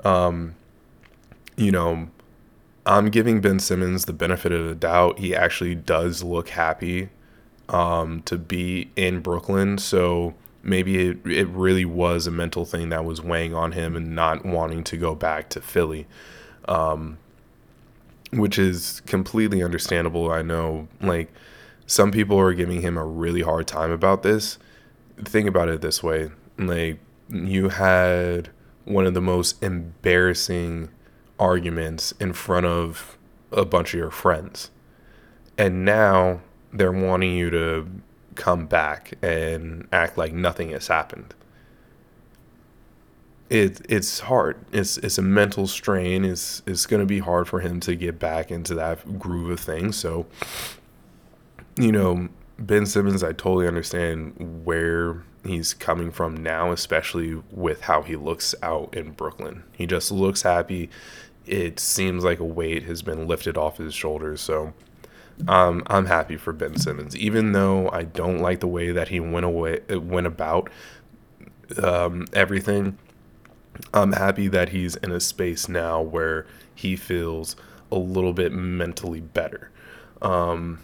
Um, 0.05 0.55
you 1.57 1.71
know, 1.71 2.09
I'm 2.89 3.11
giving 3.11 3.43
Ben 3.43 3.59
Simmons 3.59 4.07
the 4.07 4.15
benefit 4.15 4.51
of 4.51 4.67
the 4.67 4.75
doubt. 4.75 5.19
He 5.19 5.37
actually 5.37 5.75
does 5.75 6.23
look 6.23 6.49
happy 6.49 7.11
um, 7.69 8.23
to 8.23 8.39
be 8.39 8.91
in 8.97 9.21
Brooklyn. 9.21 9.77
So 9.77 10.35
maybe 10.63 11.09
it, 11.09 11.27
it 11.27 11.49
really 11.49 11.85
was 11.85 12.27
a 12.27 12.31
mental 12.31 12.65
thing 12.65 12.89
that 12.89 13.05
was 13.05 13.21
weighing 13.21 13.55
on 13.55 13.73
him 13.73 13.95
and 13.95 14.15
not 14.15 14.45
wanting 14.45 14.85
to 14.85 14.97
go 14.97 15.15
back 15.15 15.51
to 15.51 15.61
Philly, 15.61 16.07
um, 16.67 17.19
which 18.33 18.59
is 18.59 19.03
completely 19.03 19.63
understandable. 19.63 20.31
I 20.31 20.41
know, 20.41 20.89
like, 21.03 21.31
some 21.87 22.11
people 22.11 22.39
are 22.39 22.55
giving 22.55 22.81
him 22.81 22.97
a 22.97 23.05
really 23.05 23.43
hard 23.43 23.67
time 23.67 23.91
about 23.91 24.23
this. 24.23 24.59
Think 25.25 25.47
about 25.47 25.69
it 25.69 25.83
this 25.83 26.03
way 26.03 26.31
like, 26.59 26.99
you 27.29 27.69
had 27.69 28.49
one 28.85 29.07
of 29.07 29.15
the 29.15 29.21
most 29.21 29.63
embarrassing 29.63 30.89
arguments 31.39 32.13
in 32.21 32.33
front 32.33 32.67
of 32.67 33.19
a 33.53 33.65
bunch 33.65 33.95
of 33.95 33.99
your 33.99 34.11
friends. 34.11 34.71
And 35.57 35.85
now 35.85 36.41
they're 36.73 36.93
wanting 36.93 37.33
you 37.37 37.51
to 37.51 37.89
come 38.35 38.67
back 38.67 39.15
and 39.23 39.89
act 39.93 40.17
like 40.17 40.33
nothing 40.33 40.71
has 40.71 40.89
happened. 40.89 41.35
It 43.51 43.81
it's 43.89 44.21
hard. 44.21 44.59
It's 44.73 44.99
it's 44.99 45.19
a 45.19 45.23
mental 45.23 45.67
strain. 45.67 46.25
It's 46.25 46.63
it's 46.67 46.85
going 46.85 47.01
to 47.01 47.07
be 47.07 47.19
hard 47.19 47.49
for 47.49 47.61
him 47.61 47.81
to 47.81 47.95
get 47.95 48.19
back 48.19 48.51
into 48.51 48.75
that 48.75 49.19
groove 49.19 49.51
of 49.51 49.59
things. 49.59 49.97
So 49.97 50.27
you 51.79 51.93
know, 51.93 52.29
Ben 52.59 52.87
Simmons, 52.87 53.23
I 53.23 53.33
totally 53.33 53.67
understand 53.67 54.65
where 54.65 55.23
he's 55.45 55.73
coming 55.75 56.11
from 56.11 56.37
now, 56.37 56.73
especially 56.73 57.41
with 57.51 57.83
how 57.83 58.03
he 58.03 58.17
looks 58.17 58.55
out 58.63 58.95
in 58.95 59.13
Brooklyn. 59.13 59.65
He 59.73 59.87
just 59.87 60.11
looks 60.11 60.43
happy 60.43 60.91
it 61.49 61.81
seems 61.81 62.25
like 62.25 62.39
a 62.39 62.45
weight 62.45 62.85
has 62.85 63.03
been 63.03 63.27
lifted 63.27 63.57
off 63.57 63.79
his 63.79 63.95
shoulders. 63.95 64.41
So 64.41 64.73
um, 65.47 65.83
I'm 65.87 66.07
happy 66.07 66.37
for 66.37 66.53
Ben 66.53 66.77
Simmons, 66.77 67.17
even 67.17 67.53
though 67.53 67.89
I 67.91 68.03
don't 68.05 68.39
like 68.39 68.61
the 68.61 68.67
way 68.67 68.91
that 68.91 69.09
he 69.09 69.21
went 69.21 69.47
away, 69.47 69.81
went 69.91 70.27
about 70.27 70.71
um, 71.83 72.27
everything. 72.33 72.99
I'm 73.95 74.13
happy 74.13 74.49
that 74.49 74.71
he's 74.71 74.97
in 74.97 75.13
a 75.13 75.21
space 75.21 75.69
now 75.69 76.03
where 76.03 76.47
he 76.75 76.97
feels 76.97 77.55
a 77.93 77.97
little 77.97 78.33
bit 78.33 78.53
mentally 78.53 79.21
better. 79.21 79.71
Um, 80.21 80.81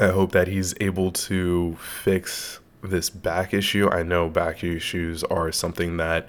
I 0.00 0.08
hope 0.08 0.32
that 0.32 0.48
he's 0.48 0.74
able 0.80 1.12
to 1.12 1.76
fix 1.76 2.60
this 2.82 3.10
back 3.10 3.52
issue. 3.52 3.88
I 3.88 4.02
know 4.02 4.28
back 4.28 4.64
issues 4.64 5.22
are 5.24 5.52
something 5.52 5.98
that 5.98 6.28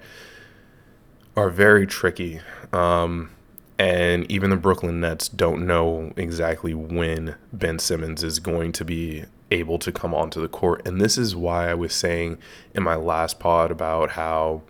are 1.36 1.50
very 1.50 1.86
tricky. 1.86 2.40
Um, 2.72 3.30
and 3.78 4.30
even 4.30 4.50
the 4.50 4.56
Brooklyn 4.56 5.00
Nets 5.00 5.28
don't 5.28 5.66
know 5.66 6.12
exactly 6.16 6.74
when 6.74 7.34
Ben 7.52 7.78
Simmons 7.78 8.22
is 8.22 8.38
going 8.38 8.72
to 8.72 8.84
be 8.84 9.24
able 9.50 9.78
to 9.78 9.92
come 9.92 10.14
onto 10.14 10.40
the 10.40 10.48
court. 10.48 10.86
And 10.86 11.00
this 11.00 11.18
is 11.18 11.34
why 11.34 11.70
I 11.70 11.74
was 11.74 11.94
saying 11.94 12.38
in 12.74 12.82
my 12.82 12.94
last 12.94 13.38
pod 13.38 13.70
about 13.70 14.10
how 14.12 14.62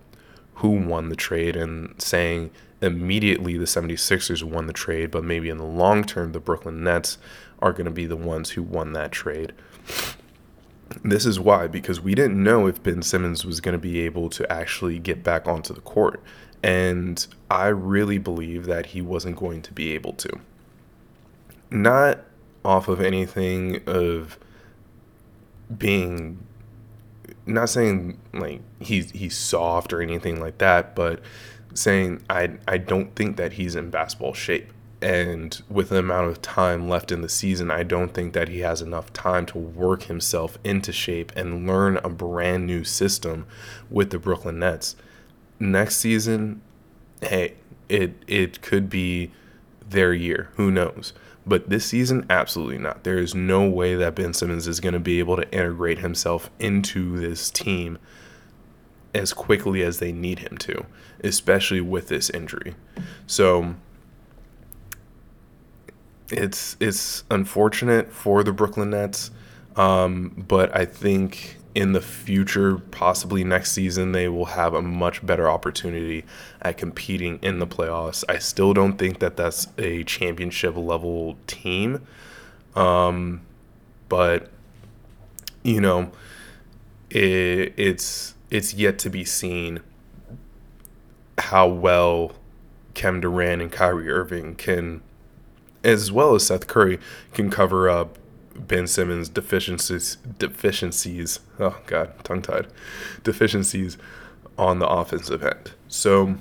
who 0.57 0.71
won 0.71 1.09
the 1.09 1.17
trade 1.17 1.57
and 1.57 2.01
saying 2.01 2.51
immediately 2.81 3.57
the 3.57 3.65
76ers 3.65 4.43
won 4.43 4.67
the 4.67 4.73
trade, 4.73 5.11
but 5.11 5.25
maybe 5.25 5.49
in 5.49 5.59
the 5.59 5.65
long 5.65 6.05
term, 6.05 6.33
the 6.33 6.41
Brooklyn 6.41 6.85
Nets 6.85 7.19
are 7.61 7.73
going 7.73 7.87
to 7.87 7.91
be 7.91 8.07
the 8.07 8.17
ones 8.17 8.51
who 8.51 8.63
won 8.63 8.93
that 8.93 9.11
trade. 9.11 9.53
This 11.03 11.27
is 11.27 11.41
why, 11.41 11.67
because 11.67 12.01
we 12.01 12.15
didn't 12.15 12.43
know 12.43 12.67
if 12.67 12.83
Ben 12.83 13.03
Simmons 13.03 13.45
was 13.45 13.61
going 13.61 13.73
to 13.73 13.79
be 13.79 14.01
able 14.01 14.29
to 14.31 14.51
actually 14.53 14.99
get 14.99 15.25
back 15.25 15.49
onto 15.49 15.75
the 15.75 15.81
court. 15.81 16.23
And 16.65 17.27
I 17.51 17.67
really 17.67 18.17
believe 18.17 18.65
that 18.65 18.87
he 18.87 19.03
wasn't 19.03 19.37
going 19.37 19.61
to 19.61 19.73
be 19.75 19.93
able 19.93 20.15
to. 20.15 20.41
Not 21.71 22.21
off 22.65 22.89
of 22.89 23.03
anything 23.03 23.83
of 23.87 24.39
being 25.77 26.39
not 27.45 27.69
saying 27.69 28.19
like 28.33 28.63
he's 28.81 29.11
he's 29.11 29.37
soft 29.37 29.93
or 29.93 30.01
anything 30.01 30.41
like 30.41 30.57
that, 30.57 30.95
but 30.95 31.21
saying 31.75 32.23
I 32.31 32.53
I 32.67 32.79
don't 32.79 33.15
think 33.15 33.37
that 33.37 33.53
he's 33.53 33.77
in 33.77 33.91
basketball 33.91 34.33
shape. 34.33 34.73
And 35.03 35.61
with 35.69 35.91
the 35.91 35.99
amount 35.99 36.31
of 36.31 36.41
time 36.41 36.89
left 36.89 37.13
in 37.13 37.21
the 37.21 37.29
season, 37.29 37.71
I 37.71 37.83
don't 37.83 38.15
think 38.15 38.33
that 38.33 38.49
he 38.49 38.61
has 38.61 38.81
enough 38.81 39.13
time 39.13 39.45
to 39.47 39.59
work 39.59 40.05
himself 40.05 40.57
into 40.65 40.93
shape 40.93 41.31
and 41.37 41.67
learn 41.67 41.99
a 41.99 42.09
brand 42.09 42.67
new 42.67 42.85
system 42.85 43.45
with 43.91 44.09
the 44.09 44.19
Brooklyn 44.19 44.61
Nets 44.61 44.97
next 45.59 45.97
season, 45.97 46.61
hey, 47.21 47.55
it 47.89 48.15
it 48.27 48.63
could 48.63 48.89
be 48.89 49.31
their 49.89 50.13
year. 50.13 50.51
Who 50.57 50.71
knows? 50.71 51.13
But 51.47 51.69
this 51.69 51.85
season, 51.85 52.25
absolutely 52.31 52.79
not. 52.79 53.05
There 53.05 53.19
is 53.19 53.35
no 53.35 53.69
way 53.69 53.95
that 53.97 54.15
Ben 54.15 54.33
Simmons 54.33 54.67
is 54.67 54.81
going 54.81 54.95
to 54.95 55.01
be 55.01 55.19
able 55.19 55.37
to 55.37 55.51
integrate 55.53 55.99
himself 55.99 56.51
into 56.59 57.19
this 57.19 57.51
team 57.51 57.99
as 59.15 59.33
quickly 59.33 59.83
as 59.83 59.99
they 59.99 60.11
need 60.11 60.41
him 60.41 60.57
to, 60.59 60.87
especially 61.23 61.81
with 61.83 62.09
this 62.09 62.31
injury. 62.31 62.75
So 63.27 63.75
it's 66.31 66.77
it's 66.81 67.25
unfortunate 67.31 68.11
for 68.13 68.43
the 68.43 68.53
Brooklyn 68.53 68.91
Nets, 68.91 69.31
um, 69.77 70.45
but 70.49 70.75
I 70.75 70.87
think 70.87 71.59
in 71.75 71.93
the 71.93 72.01
future, 72.01 72.79
possibly 72.79 73.43
next 73.43 73.73
season, 73.73 74.13
they 74.13 74.29
will 74.29 74.45
have 74.45 74.75
a 74.75 74.83
much 74.83 75.25
better 75.27 75.49
opportunity 75.49 76.25
at 76.63 76.79
competing 76.79 77.39
in 77.43 77.59
the 77.59 77.67
playoffs. 77.67 78.25
I 78.29 78.39
still 78.39 78.73
don't 78.73 78.97
think 78.97 79.19
that 79.19 79.37
that's 79.37 79.67
a 79.77 80.05
championship 80.05 80.77
level 80.77 81.37
team. 81.47 82.07
Um, 82.77 83.41
but, 84.09 84.51
you 85.63 85.81
know, 85.81 86.13
it, 87.11 87.75
it's 87.77 88.35
it's 88.51 88.75
yet 88.75 88.99
to 89.01 89.11
be 89.11 89.25
seen 89.25 89.81
how 91.39 91.67
well 91.67 92.33
Kevin 92.95 93.21
Durant 93.21 93.63
and 93.63 93.73
Kyrie 93.73 94.11
Irving 94.11 94.55
can, 94.55 95.03
as 95.83 96.13
well 96.13 96.37
as 96.37 96.47
Seth 96.47 96.69
Curry, 96.69 97.01
can 97.33 97.51
cover 97.51 97.89
up 97.89 98.17
Ben 98.55 98.87
Simmons 98.87 99.29
deficiencies 99.29 100.17
deficiencies 100.39 101.41
oh 101.59 101.79
god 101.87 102.13
tongue 102.25 102.43
tied 102.43 102.67
deficiencies 103.23 103.99
on 104.57 104.79
the 104.79 104.89
offensive 104.89 105.43
end. 105.43 105.73
So 105.89 106.37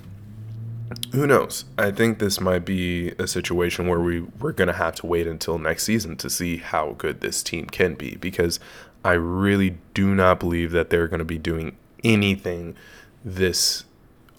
who 1.11 1.27
knows? 1.27 1.65
I 1.77 1.91
think 1.91 2.19
this 2.19 2.39
might 2.39 2.65
be 2.65 3.09
a 3.19 3.27
situation 3.27 3.87
where 3.87 3.99
we 3.99 4.21
we're 4.21 4.51
going 4.51 4.67
to 4.67 4.73
have 4.73 4.95
to 4.95 5.07
wait 5.07 5.27
until 5.27 5.57
next 5.57 5.83
season 5.83 6.15
to 6.17 6.29
see 6.29 6.57
how 6.57 6.95
good 6.97 7.21
this 7.21 7.41
team 7.41 7.65
can 7.65 7.95
be 7.95 8.15
because 8.15 8.59
I 9.03 9.13
really 9.13 9.77
do 9.93 10.13
not 10.13 10.39
believe 10.39 10.71
that 10.71 10.89
they're 10.89 11.07
going 11.07 11.19
to 11.19 11.25
be 11.25 11.37
doing 11.37 11.75
anything 12.03 12.75
this 13.23 13.85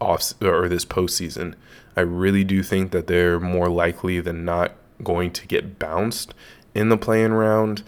off 0.00 0.34
or 0.42 0.68
this 0.68 0.84
postseason. 0.84 1.54
I 1.96 2.00
really 2.00 2.44
do 2.44 2.62
think 2.62 2.92
that 2.92 3.06
they're 3.06 3.40
more 3.40 3.68
likely 3.68 4.20
than 4.20 4.44
not 4.44 4.72
going 5.02 5.32
to 5.32 5.46
get 5.46 5.78
bounced 5.78 6.34
in 6.74 6.88
the 6.88 6.98
play-in 6.98 7.32
round. 7.32 7.82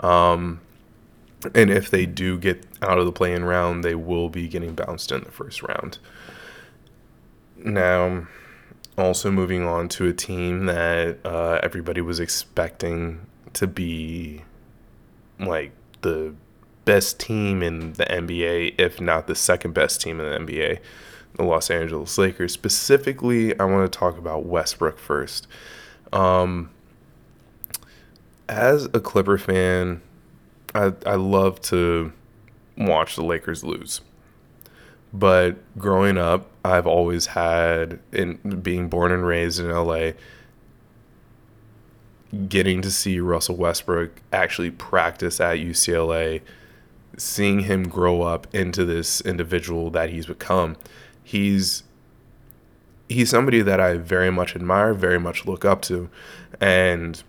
Um, 0.00 0.60
and 1.54 1.70
if 1.70 1.90
they 1.90 2.06
do 2.06 2.38
get 2.38 2.66
out 2.82 2.98
of 2.98 3.06
the 3.06 3.12
play-in 3.12 3.44
round, 3.44 3.84
they 3.84 3.94
will 3.94 4.28
be 4.28 4.48
getting 4.48 4.74
bounced 4.74 5.12
in 5.12 5.22
the 5.22 5.30
first 5.30 5.62
round. 5.62 5.98
Now, 7.56 8.26
also 8.96 9.30
moving 9.30 9.66
on 9.66 9.88
to 9.90 10.06
a 10.06 10.12
team 10.12 10.66
that 10.66 11.18
uh, 11.24 11.60
everybody 11.62 12.00
was 12.00 12.20
expecting 12.20 13.26
to 13.54 13.66
be 13.66 14.42
like 15.38 15.72
the 16.02 16.34
best 16.84 17.20
team 17.20 17.62
in 17.62 17.92
the 17.94 18.04
NBA, 18.04 18.74
if 18.78 19.00
not 19.00 19.26
the 19.26 19.34
second 19.34 19.74
best 19.74 20.00
team 20.00 20.20
in 20.20 20.46
the 20.46 20.52
NBA, 20.52 20.78
the 21.34 21.44
Los 21.44 21.70
Angeles 21.70 22.16
Lakers. 22.18 22.52
Specifically, 22.52 23.58
I 23.58 23.64
want 23.64 23.90
to 23.90 23.98
talk 23.98 24.18
about 24.18 24.44
Westbrook 24.44 24.98
first. 24.98 25.46
Um, 26.12 26.70
as 28.50 28.86
a 28.86 29.00
Clipper 29.00 29.38
fan, 29.38 30.02
I 30.74 30.92
I 31.06 31.14
love 31.14 31.60
to 31.62 32.12
watch 32.76 33.16
the 33.16 33.22
Lakers 33.22 33.64
lose. 33.64 34.00
But 35.12 35.56
growing 35.78 36.18
up, 36.18 36.50
I've 36.64 36.86
always 36.86 37.26
had 37.26 38.00
in 38.12 38.36
being 38.62 38.88
born 38.88 39.12
and 39.12 39.26
raised 39.26 39.60
in 39.60 39.70
LA 39.70 40.12
getting 42.48 42.80
to 42.82 42.90
see 42.90 43.18
Russell 43.18 43.56
Westbrook 43.56 44.22
actually 44.32 44.70
practice 44.70 45.40
at 45.40 45.58
UCLA, 45.58 46.42
seeing 47.16 47.60
him 47.60 47.88
grow 47.88 48.22
up 48.22 48.46
into 48.54 48.84
this 48.84 49.20
individual 49.22 49.90
that 49.90 50.10
he's 50.10 50.26
become. 50.26 50.76
He's 51.22 51.82
he's 53.08 53.30
somebody 53.30 53.62
that 53.62 53.80
I 53.80 53.94
very 53.94 54.30
much 54.30 54.54
admire, 54.54 54.94
very 54.94 55.18
much 55.18 55.44
look 55.44 55.64
up 55.64 55.82
to. 55.82 56.08
And 56.60 57.22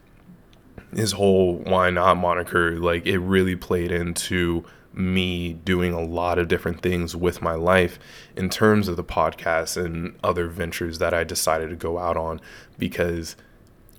his 0.95 1.13
whole 1.13 1.55
why 1.57 1.89
not 1.89 2.17
moniker 2.17 2.77
like 2.77 3.05
it 3.05 3.19
really 3.19 3.55
played 3.55 3.91
into 3.91 4.63
me 4.93 5.53
doing 5.53 5.93
a 5.93 6.01
lot 6.01 6.37
of 6.37 6.47
different 6.47 6.81
things 6.81 7.15
with 7.15 7.41
my 7.41 7.53
life 7.53 7.97
in 8.35 8.49
terms 8.49 8.87
of 8.87 8.97
the 8.97 9.03
podcast 9.03 9.83
and 9.83 10.13
other 10.23 10.47
ventures 10.47 10.99
that 10.99 11.13
I 11.13 11.23
decided 11.23 11.69
to 11.69 11.75
go 11.75 11.97
out 11.97 12.17
on 12.17 12.41
because 12.77 13.35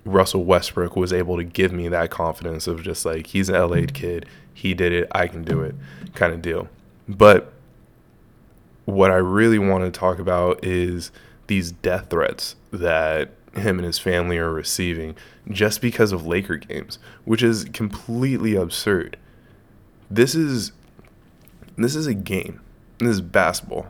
Russell 0.05 0.43
Westbrook 0.43 0.95
was 0.95 1.13
able 1.13 1.37
to 1.37 1.43
give 1.43 1.71
me 1.71 1.87
that 1.87 2.11
confidence 2.11 2.67
of 2.67 2.83
just 2.83 3.05
like 3.05 3.27
he's 3.27 3.49
an 3.49 3.55
LA 3.55 3.85
kid, 3.91 4.27
he 4.53 4.73
did 4.73 4.91
it, 4.91 5.07
I 5.11 5.27
can 5.27 5.43
do 5.43 5.61
it 5.61 5.75
kind 6.13 6.33
of 6.33 6.41
deal. 6.41 6.67
But 7.07 7.51
what 8.85 9.11
I 9.11 9.15
really 9.15 9.59
want 9.59 9.85
to 9.85 9.97
talk 9.97 10.19
about 10.19 10.63
is 10.63 11.11
these 11.47 11.71
death 11.71 12.09
threats 12.09 12.55
that 12.71 13.31
him 13.55 13.77
and 13.77 13.85
his 13.85 13.99
family 13.99 14.37
are 14.37 14.51
receiving 14.51 15.15
just 15.49 15.81
because 15.81 16.11
of 16.11 16.25
Laker 16.25 16.57
games, 16.57 16.99
which 17.25 17.43
is 17.43 17.65
completely 17.65 18.55
absurd. 18.55 19.17
This 20.09 20.35
is 20.35 20.71
this 21.77 21.95
is 21.95 22.07
a 22.07 22.13
game. 22.13 22.61
This 22.99 23.09
is 23.09 23.21
basketball. 23.21 23.87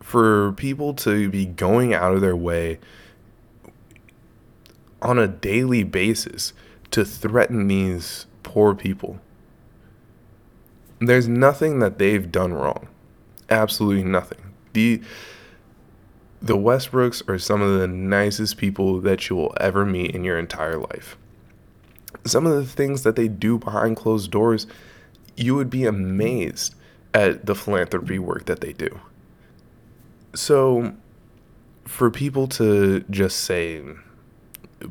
For 0.00 0.52
people 0.52 0.94
to 0.94 1.28
be 1.30 1.46
going 1.46 1.94
out 1.94 2.14
of 2.14 2.20
their 2.20 2.36
way 2.36 2.78
on 5.00 5.18
a 5.18 5.28
daily 5.28 5.82
basis 5.82 6.52
to 6.90 7.04
threaten 7.04 7.68
these 7.68 8.26
poor 8.42 8.74
people. 8.74 9.20
There's 11.00 11.28
nothing 11.28 11.78
that 11.78 11.98
they've 11.98 12.30
done 12.30 12.52
wrong. 12.52 12.88
Absolutely 13.48 14.04
nothing. 14.04 14.54
The 14.72 15.00
the 16.42 16.56
Westbrooks 16.56 17.26
are 17.28 17.38
some 17.38 17.60
of 17.60 17.78
the 17.78 17.86
nicest 17.86 18.56
people 18.56 19.00
that 19.00 19.28
you 19.28 19.36
will 19.36 19.54
ever 19.60 19.84
meet 19.84 20.14
in 20.14 20.24
your 20.24 20.38
entire 20.38 20.78
life. 20.78 21.16
Some 22.24 22.46
of 22.46 22.54
the 22.54 22.64
things 22.64 23.02
that 23.02 23.16
they 23.16 23.28
do 23.28 23.58
behind 23.58 23.96
closed 23.96 24.30
doors, 24.30 24.66
you 25.36 25.54
would 25.54 25.70
be 25.70 25.84
amazed 25.84 26.74
at 27.12 27.46
the 27.46 27.54
philanthropy 27.54 28.18
work 28.18 28.46
that 28.46 28.60
they 28.60 28.72
do. 28.72 29.00
So, 30.34 30.94
for 31.84 32.10
people 32.10 32.46
to 32.48 33.00
just 33.10 33.40
say, 33.40 33.82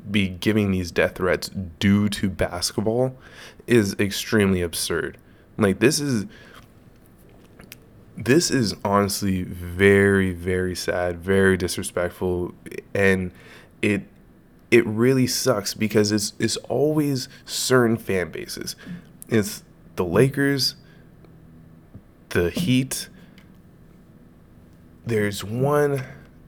be 0.10 0.27
giving 0.29 0.72
these 0.72 0.91
death 0.91 1.15
threats 1.15 1.50
due 1.79 2.10
to 2.10 2.29
basketball 2.29 3.15
is 3.68 3.96
extremely 4.00 4.62
absurd. 4.62 5.18
Like, 5.58 5.79
this 5.79 6.00
is 6.00 6.25
this 8.19 8.51
is 8.51 8.75
honestly 8.83 9.43
very 9.43 10.33
very 10.33 10.75
sad, 10.75 11.19
very 11.19 11.55
disrespectful 11.55 12.53
and 12.93 13.31
it 13.81 14.03
it 14.71 14.85
really 14.85 15.25
sucks 15.25 15.73
because 15.73 16.11
it's 16.11 16.33
it's 16.38 16.57
always 16.57 17.29
certain 17.45 17.97
fan 17.97 18.29
bases. 18.29 18.75
It's 19.29 19.63
the 19.95 20.05
Lakers, 20.05 20.75
the 22.29 22.49
Heat. 22.49 23.07
There's 25.05 25.43
one 25.43 26.03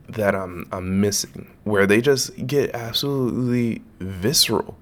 that 0.09 0.35
I'm 0.35 0.67
I'm 0.71 0.99
missing 0.99 1.51
where 1.63 1.87
they 1.87 2.01
just 2.01 2.45
get 2.45 2.75
absolutely 2.75 3.81
visceral 3.99 4.77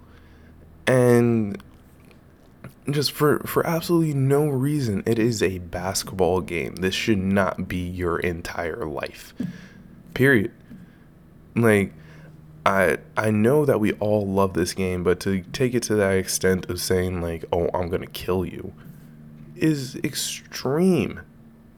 and 0.88 1.62
just 2.93 3.12
for 3.12 3.39
for 3.39 3.65
absolutely 3.65 4.13
no 4.13 4.48
reason 4.48 5.03
it 5.05 5.19
is 5.19 5.41
a 5.41 5.60
basketball 5.60 6.41
game. 6.41 6.75
This 6.75 6.96
should 6.96 7.19
not 7.19 7.67
be 7.67 7.77
your 7.77 8.19
entire 8.19 8.86
life. 8.86 9.34
Period. 10.13 10.51
Like 11.55 11.93
i 12.65 12.98
i 13.15 13.31
know 13.31 13.63
that 13.63 13.79
we 13.79 13.93
all 13.93 14.27
love 14.27 14.53
this 14.53 14.74
game 14.74 15.01
but 15.01 15.17
to 15.17 15.41
take 15.53 15.74
it 15.74 15.81
to 15.81 15.96
that 15.96 16.12
extent 16.12 16.69
of 16.69 16.79
saying 16.81 17.22
like 17.22 17.46
oh 17.53 17.69
i'm 17.74 17.88
gonna 17.88 18.05
kill 18.05 18.46
you 18.46 18.74
is 19.62 19.96
extreme. 20.03 21.22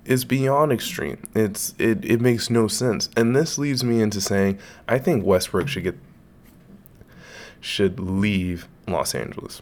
Is 0.04 0.26
beyond 0.26 0.72
extreme. 0.72 1.22
It's 1.36 1.76
it, 1.78 2.04
it 2.04 2.22
makes 2.22 2.50
no 2.50 2.68
sense. 2.68 3.10
And 3.16 3.36
this 3.36 3.58
leads 3.58 3.84
me 3.84 4.02
into 4.02 4.20
saying 4.20 4.60
i 4.88 4.98
think 4.98 5.24
westbrook 5.24 5.68
should 5.68 5.84
get 5.84 5.98
should 7.60 8.00
leave 8.00 8.68
los 8.88 9.14
angeles 9.14 9.62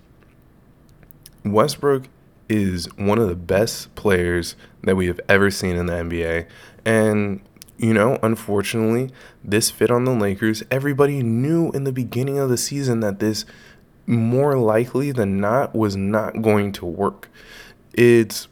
Westbrook 1.53 2.07
is 2.47 2.87
one 2.97 3.19
of 3.19 3.29
the 3.29 3.35
best 3.35 3.93
players 3.95 4.55
that 4.83 4.95
we 4.95 5.07
have 5.07 5.19
ever 5.29 5.51
seen 5.51 5.75
in 5.75 5.85
the 5.85 5.93
NBA. 5.93 6.47
And, 6.83 7.41
you 7.77 7.93
know, 7.93 8.17
unfortunately, 8.23 9.11
this 9.43 9.69
fit 9.69 9.91
on 9.91 10.05
the 10.05 10.13
Lakers. 10.13 10.63
Everybody 10.71 11.21
knew 11.21 11.71
in 11.71 11.83
the 11.83 11.91
beginning 11.91 12.39
of 12.39 12.49
the 12.49 12.57
season 12.57 13.01
that 13.01 13.19
this 13.19 13.45
more 14.07 14.57
likely 14.57 15.11
than 15.11 15.39
not 15.39 15.75
was 15.75 15.95
not 15.95 16.41
going 16.41 16.71
to 16.73 16.85
work. 16.85 17.29
It's 17.93 18.47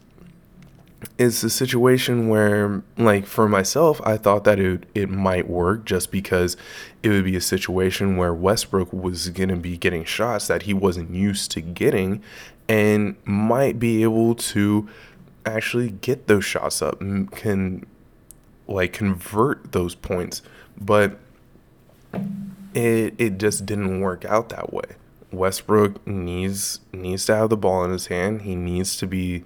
it's 1.18 1.44
a 1.44 1.50
situation 1.50 2.28
where 2.28 2.82
like 2.98 3.26
for 3.26 3.48
myself 3.48 4.02
I 4.04 4.18
thought 4.18 4.44
that 4.46 4.60
it 4.60 4.86
it 4.96 5.10
might 5.10 5.48
work 5.48 5.86
just 5.86 6.12
because 6.12 6.58
it 7.04 7.10
would 7.10 7.24
be 7.24 7.36
a 7.36 7.42
situation 7.42 8.18
where 8.18 8.34
Westbrook 8.34 8.92
was 8.92 9.30
going 9.30 9.50
to 9.50 9.56
be 9.56 9.78
getting 9.78 10.04
shots 10.04 10.48
that 10.48 10.64
he 10.64 10.74
wasn't 10.74 11.12
used 11.12 11.52
to 11.52 11.62
getting 11.62 12.24
and 12.68 13.16
might 13.26 13.80
be 13.80 14.04
able 14.04 14.36
to 14.36 14.90
actually 15.46 15.90
get 15.90 16.28
those 16.28 16.46
shots 16.46 16.82
up 16.82 17.00
and 17.00 17.32
can 17.32 17.86
like 18.68 18.94
convert 18.94 19.72
those 19.72 19.96
points. 19.96 20.42
But 20.80 21.18
it 22.74 23.16
it 23.18 23.38
just 23.38 23.66
didn't 23.66 24.02
work 24.02 24.26
out 24.26 24.50
that 24.50 24.74
way. 24.74 24.96
Westbrook 25.32 26.06
needs 26.08 26.80
needs 26.92 27.26
to 27.26 27.36
have 27.36 27.50
the 27.50 27.58
ball 27.58 27.84
in 27.84 27.92
his 27.92 28.08
hand. 28.08 28.44
He 28.44 28.56
needs 28.56 28.98
to 28.98 29.08
be 29.08 29.44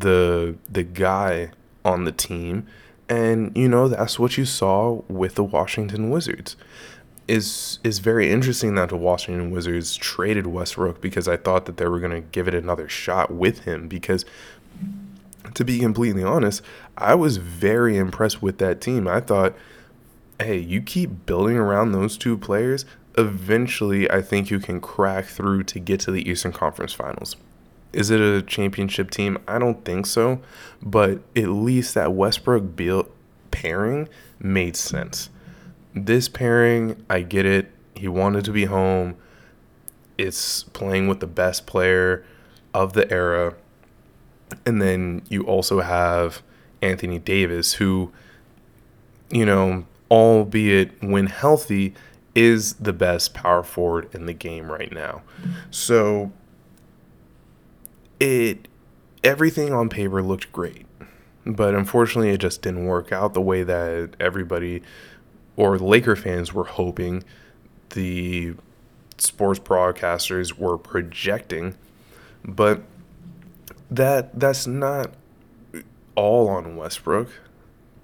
the 0.00 0.56
the 0.68 0.82
guy 0.82 1.50
on 1.84 2.04
the 2.04 2.12
team 2.12 2.66
and 3.08 3.56
you 3.56 3.68
know 3.68 3.88
that's 3.88 4.18
what 4.18 4.36
you 4.38 4.44
saw 4.44 5.02
with 5.08 5.34
the 5.34 5.44
Washington 5.44 6.10
Wizards 6.10 6.56
is 7.28 7.78
is 7.84 8.00
very 8.00 8.30
interesting 8.30 8.74
that 8.74 8.88
the 8.88 8.96
Washington 8.96 9.50
Wizards 9.50 9.96
traded 9.96 10.46
Westbrook 10.46 11.00
because 11.00 11.28
I 11.28 11.36
thought 11.36 11.66
that 11.66 11.76
they 11.76 11.86
were 11.86 12.00
going 12.00 12.12
to 12.12 12.28
give 12.28 12.48
it 12.48 12.54
another 12.54 12.88
shot 12.88 13.32
with 13.32 13.60
him 13.60 13.88
because 13.88 14.24
to 15.54 15.64
be 15.64 15.78
completely 15.78 16.22
honest, 16.22 16.62
I 16.96 17.14
was 17.14 17.38
very 17.38 17.96
impressed 17.96 18.42
with 18.42 18.58
that 18.58 18.80
team. 18.80 19.08
I 19.08 19.20
thought, 19.20 19.54
hey, 20.38 20.58
you 20.58 20.82
keep 20.82 21.26
building 21.26 21.56
around 21.56 21.92
those 21.92 22.16
two 22.16 22.36
players, 22.36 22.84
eventually 23.16 24.10
I 24.10 24.22
think 24.22 24.50
you 24.50 24.58
can 24.58 24.80
crack 24.80 25.26
through 25.26 25.64
to 25.64 25.78
get 25.78 26.00
to 26.00 26.10
the 26.10 26.28
Eastern 26.28 26.52
Conference 26.52 26.92
Finals. 26.92 27.36
Is 27.92 28.10
it 28.10 28.20
a 28.20 28.42
championship 28.42 29.10
team? 29.10 29.38
I 29.48 29.58
don't 29.58 29.84
think 29.84 30.06
so, 30.06 30.40
but 30.82 31.20
at 31.34 31.48
least 31.48 31.94
that 31.94 32.12
Westbrook 32.12 32.76
Beal 32.76 33.08
pairing 33.50 34.08
made 34.38 34.76
sense 34.76 35.28
this 35.94 36.28
pairing, 36.28 37.04
I 37.08 37.22
get 37.22 37.46
it. 37.46 37.70
He 37.94 38.08
wanted 38.08 38.44
to 38.46 38.52
be 38.52 38.66
home. 38.66 39.16
It's 40.16 40.64
playing 40.64 41.08
with 41.08 41.20
the 41.20 41.26
best 41.26 41.66
player 41.66 42.24
of 42.74 42.92
the 42.92 43.10
era. 43.10 43.54
And 44.66 44.80
then 44.80 45.22
you 45.28 45.42
also 45.44 45.80
have 45.80 46.42
Anthony 46.82 47.18
Davis, 47.18 47.74
who, 47.74 48.12
you 49.30 49.44
know, 49.44 49.86
albeit 50.10 51.02
when 51.02 51.26
healthy, 51.26 51.94
is 52.34 52.74
the 52.74 52.92
best 52.92 53.34
power 53.34 53.62
forward 53.62 54.08
in 54.14 54.26
the 54.26 54.32
game 54.32 54.70
right 54.70 54.92
now. 54.92 55.22
So 55.70 56.30
it 58.20 58.68
everything 59.24 59.72
on 59.72 59.88
paper 59.88 60.22
looked 60.22 60.52
great. 60.52 60.86
But 61.44 61.74
unfortunately 61.74 62.30
it 62.30 62.38
just 62.38 62.62
didn't 62.62 62.84
work 62.84 63.12
out 63.12 63.34
the 63.34 63.40
way 63.40 63.62
that 63.62 64.14
everybody 64.20 64.82
or 65.56 65.78
Laker 65.78 66.14
fans 66.14 66.52
were 66.52 66.64
hoping 66.64 67.24
the 67.90 68.54
sports 69.18 69.58
broadcasters 69.58 70.56
were 70.58 70.78
projecting, 70.78 71.74
but 72.44 72.82
that 73.90 74.38
that's 74.38 74.66
not 74.66 75.12
all 76.14 76.48
on 76.48 76.76
Westbrook. 76.76 77.28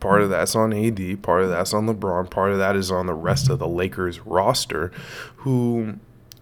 Part 0.00 0.22
of 0.22 0.31
that's 0.31 0.55
on 0.55 0.72
AD, 0.72 1.22
part 1.22 1.42
of 1.42 1.48
that's 1.48 1.72
on 1.72 1.87
LeBron, 1.87 2.31
part 2.31 2.52
of 2.52 2.59
that 2.59 2.76
is 2.76 2.90
on 2.90 3.07
the 3.07 3.14
rest 3.14 3.48
of 3.48 3.59
the 3.59 3.68
Lakers 3.68 4.20
roster 4.20 4.92
who 5.37 5.94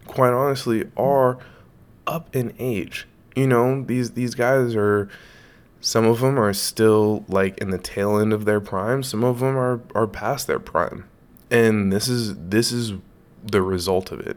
quite 0.06 0.32
honestly 0.32 0.90
are 0.96 1.38
up 2.06 2.34
in 2.34 2.54
age. 2.58 3.06
You 3.34 3.46
know, 3.46 3.82
these 3.82 4.12
these 4.12 4.34
guys 4.34 4.76
are 4.76 5.08
some 5.80 6.06
of 6.06 6.20
them 6.20 6.38
are 6.38 6.52
still 6.52 7.24
like 7.28 7.58
in 7.58 7.70
the 7.70 7.78
tail 7.78 8.18
end 8.18 8.32
of 8.32 8.44
their 8.44 8.60
prime. 8.60 9.02
Some 9.02 9.24
of 9.24 9.40
them 9.40 9.56
are 9.56 9.80
are 9.94 10.06
past 10.06 10.46
their 10.46 10.60
prime, 10.60 11.04
and 11.50 11.92
this 11.92 12.08
is 12.08 12.36
this 12.36 12.72
is 12.72 12.94
the 13.44 13.62
result 13.62 14.12
of 14.12 14.20
it. 14.20 14.36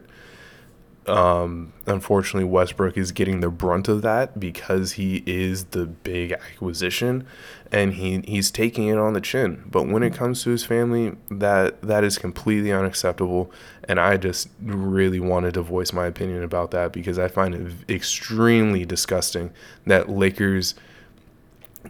Um, 1.08 1.72
unfortunately, 1.86 2.48
Westbrook 2.48 2.96
is 2.96 3.12
getting 3.12 3.40
the 3.40 3.48
brunt 3.48 3.88
of 3.88 4.02
that 4.02 4.38
because 4.38 4.92
he 4.92 5.22
is 5.26 5.66
the 5.66 5.86
big 5.86 6.32
acquisition, 6.32 7.26
and 7.72 7.94
he 7.94 8.20
he's 8.26 8.50
taking 8.50 8.88
it 8.88 8.98
on 8.98 9.14
the 9.14 9.20
chin. 9.20 9.64
But 9.70 9.88
when 9.88 10.02
it 10.02 10.12
comes 10.14 10.42
to 10.42 10.50
his 10.50 10.64
family, 10.64 11.16
that 11.30 11.80
that 11.82 12.04
is 12.04 12.18
completely 12.18 12.72
unacceptable. 12.72 13.50
And 13.84 13.98
I 13.98 14.18
just 14.18 14.48
really 14.60 15.20
wanted 15.20 15.54
to 15.54 15.62
voice 15.62 15.92
my 15.92 16.06
opinion 16.06 16.42
about 16.42 16.72
that 16.72 16.92
because 16.92 17.18
I 17.18 17.28
find 17.28 17.54
it 17.54 17.72
extremely 17.88 18.84
disgusting 18.84 19.50
that 19.86 20.10
Lakers 20.10 20.74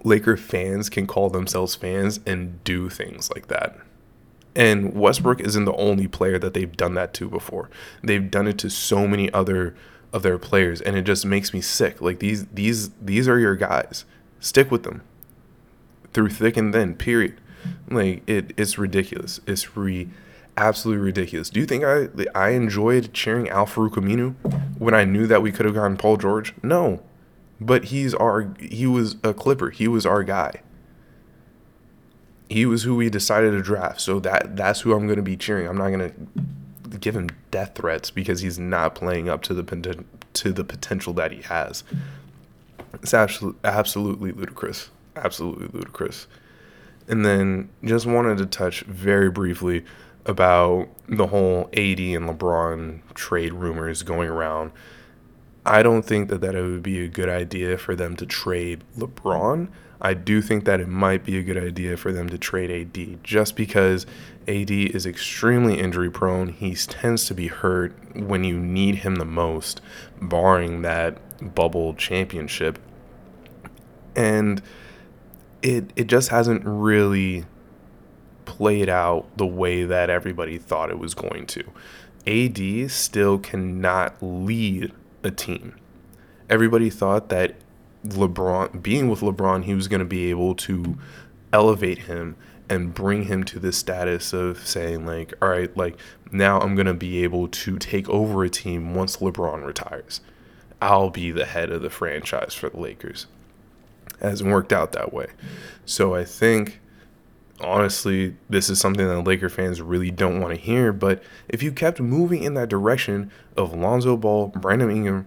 Laker 0.04 0.36
fans 0.36 0.88
can 0.88 1.06
call 1.06 1.28
themselves 1.30 1.74
fans 1.74 2.20
and 2.24 2.62
do 2.62 2.88
things 2.88 3.30
like 3.34 3.48
that. 3.48 3.76
And 4.54 4.94
Westbrook 4.94 5.40
isn't 5.40 5.64
the 5.64 5.74
only 5.74 6.08
player 6.08 6.38
that 6.38 6.54
they've 6.54 6.76
done 6.76 6.94
that 6.94 7.14
to 7.14 7.28
before. 7.28 7.70
They've 8.02 8.30
done 8.30 8.48
it 8.48 8.58
to 8.58 8.70
so 8.70 9.06
many 9.06 9.32
other 9.32 9.74
of 10.12 10.22
their 10.22 10.38
players 10.38 10.80
and 10.80 10.96
it 10.96 11.02
just 11.02 11.26
makes 11.26 11.52
me 11.52 11.60
sick. 11.60 12.00
Like 12.00 12.18
these 12.18 12.46
these 12.46 12.90
these 13.00 13.28
are 13.28 13.38
your 13.38 13.56
guys. 13.56 14.04
Stick 14.40 14.70
with 14.70 14.82
them. 14.82 15.02
Through 16.12 16.30
thick 16.30 16.56
and 16.56 16.72
thin, 16.72 16.94
period. 16.94 17.40
Like 17.88 18.22
it 18.26 18.52
it's 18.56 18.78
ridiculous. 18.78 19.40
It's 19.46 19.76
re 19.76 20.08
absolutely 20.56 21.04
ridiculous. 21.04 21.50
Do 21.50 21.60
you 21.60 21.66
think 21.66 21.84
I 21.84 22.08
I 22.34 22.50
enjoyed 22.50 23.12
cheering 23.12 23.48
Al 23.48 23.66
Farouq 23.66 23.94
Aminu 23.94 24.34
when 24.78 24.94
I 24.94 25.04
knew 25.04 25.26
that 25.26 25.42
we 25.42 25.52
could 25.52 25.66
have 25.66 25.74
gotten 25.74 25.96
Paul 25.96 26.16
George? 26.16 26.54
No. 26.62 27.02
But 27.60 27.86
he's 27.86 28.14
our 28.14 28.54
he 28.58 28.86
was 28.86 29.16
a 29.22 29.34
Clipper. 29.34 29.70
He 29.70 29.88
was 29.88 30.06
our 30.06 30.22
guy. 30.22 30.62
He 32.48 32.64
was 32.66 32.82
who 32.82 32.96
we 32.96 33.10
decided 33.10 33.52
to 33.52 33.62
draft. 33.62 34.00
So 34.00 34.20
that 34.20 34.56
that's 34.56 34.80
who 34.80 34.92
I'm 34.92 35.06
going 35.06 35.16
to 35.16 35.22
be 35.22 35.36
cheering. 35.36 35.66
I'm 35.66 35.76
not 35.76 35.90
going 35.90 36.10
to 36.90 36.98
give 36.98 37.14
him 37.14 37.28
death 37.50 37.72
threats 37.74 38.10
because 38.10 38.40
he's 38.40 38.58
not 38.58 38.94
playing 38.94 39.28
up 39.28 39.42
to 39.42 39.54
the 39.54 40.04
to 40.34 40.52
the 40.52 40.64
potential 40.64 41.12
that 41.14 41.32
he 41.32 41.42
has. 41.42 41.84
It's 42.94 43.14
absolutely 43.14 43.60
absolutely 43.64 44.32
ludicrous. 44.32 44.90
Absolutely 45.16 45.68
ludicrous. 45.72 46.26
And 47.06 47.24
then 47.24 47.70
just 47.84 48.06
wanted 48.06 48.38
to 48.38 48.46
touch 48.46 48.82
very 48.82 49.30
briefly 49.30 49.84
about 50.26 50.88
the 51.08 51.26
whole 51.26 51.68
AD 51.72 51.98
and 51.98 52.28
LeBron 52.28 53.00
trade 53.14 53.54
rumors 53.54 54.02
going 54.02 54.28
around. 54.28 54.72
I 55.64 55.82
don't 55.82 56.02
think 56.02 56.28
that 56.28 56.40
that 56.42 56.54
it 56.54 56.62
would 56.62 56.82
be 56.82 57.04
a 57.04 57.08
good 57.08 57.28
idea 57.28 57.78
for 57.78 57.96
them 57.96 58.14
to 58.16 58.26
trade 58.26 58.84
LeBron. 58.96 59.68
I 60.00 60.14
do 60.14 60.40
think 60.40 60.64
that 60.64 60.80
it 60.80 60.88
might 60.88 61.24
be 61.24 61.38
a 61.38 61.42
good 61.42 61.58
idea 61.58 61.96
for 61.96 62.12
them 62.12 62.28
to 62.28 62.38
trade 62.38 62.70
AD 62.70 63.24
just 63.24 63.56
because 63.56 64.06
AD 64.46 64.70
is 64.70 65.06
extremely 65.06 65.78
injury 65.78 66.10
prone. 66.10 66.48
He 66.50 66.74
tends 66.74 67.26
to 67.26 67.34
be 67.34 67.48
hurt 67.48 67.94
when 68.14 68.44
you 68.44 68.58
need 68.58 68.96
him 68.96 69.16
the 69.16 69.24
most, 69.24 69.80
barring 70.20 70.82
that 70.82 71.18
bubble 71.54 71.94
championship. 71.94 72.78
And 74.14 74.62
it 75.62 75.92
it 75.96 76.06
just 76.06 76.28
hasn't 76.28 76.62
really 76.64 77.44
played 78.44 78.88
out 78.88 79.26
the 79.36 79.46
way 79.46 79.84
that 79.84 80.10
everybody 80.10 80.58
thought 80.58 80.90
it 80.90 80.98
was 80.98 81.14
going 81.14 81.46
to. 81.46 81.64
AD 82.26 82.90
still 82.90 83.38
cannot 83.38 84.16
lead 84.20 84.92
a 85.22 85.30
team. 85.30 85.74
Everybody 86.48 86.88
thought 86.88 87.28
that 87.28 87.56
LeBron, 88.06 88.82
being 88.82 89.08
with 89.08 89.20
LeBron, 89.20 89.64
he 89.64 89.74
was 89.74 89.88
going 89.88 90.00
to 90.00 90.06
be 90.06 90.30
able 90.30 90.54
to 90.56 90.96
elevate 91.52 91.98
him 92.00 92.36
and 92.68 92.92
bring 92.92 93.24
him 93.24 93.44
to 93.44 93.58
the 93.58 93.72
status 93.72 94.32
of 94.32 94.66
saying, 94.66 95.06
like, 95.06 95.32
all 95.40 95.48
right, 95.48 95.74
like, 95.76 95.98
now 96.30 96.60
I'm 96.60 96.74
going 96.74 96.86
to 96.86 96.94
be 96.94 97.24
able 97.24 97.48
to 97.48 97.78
take 97.78 98.08
over 98.08 98.44
a 98.44 98.50
team 98.50 98.94
once 98.94 99.16
LeBron 99.18 99.64
retires. 99.64 100.20
I'll 100.80 101.10
be 101.10 101.30
the 101.30 101.46
head 101.46 101.70
of 101.70 101.82
the 101.82 101.90
franchise 101.90 102.54
for 102.54 102.68
the 102.68 102.78
Lakers. 102.78 103.26
Hasn't 104.20 104.50
worked 104.50 104.72
out 104.72 104.92
that 104.92 105.12
way. 105.12 105.28
So 105.86 106.14
I 106.14 106.24
think 106.24 106.80
honestly, 107.60 108.36
this 108.48 108.70
is 108.70 108.80
something 108.80 109.06
that 109.06 109.22
Laker 109.22 109.48
fans 109.48 109.80
really 109.80 110.10
don't 110.10 110.40
want 110.40 110.54
to 110.54 110.60
hear. 110.60 110.92
But 110.92 111.22
if 111.48 111.62
you 111.62 111.72
kept 111.72 112.00
moving 112.00 112.42
in 112.42 112.54
that 112.54 112.68
direction 112.68 113.30
of 113.56 113.74
Lonzo 113.74 114.16
Ball, 114.16 114.48
Brandon 114.48 114.90
Ingram, 114.90 115.26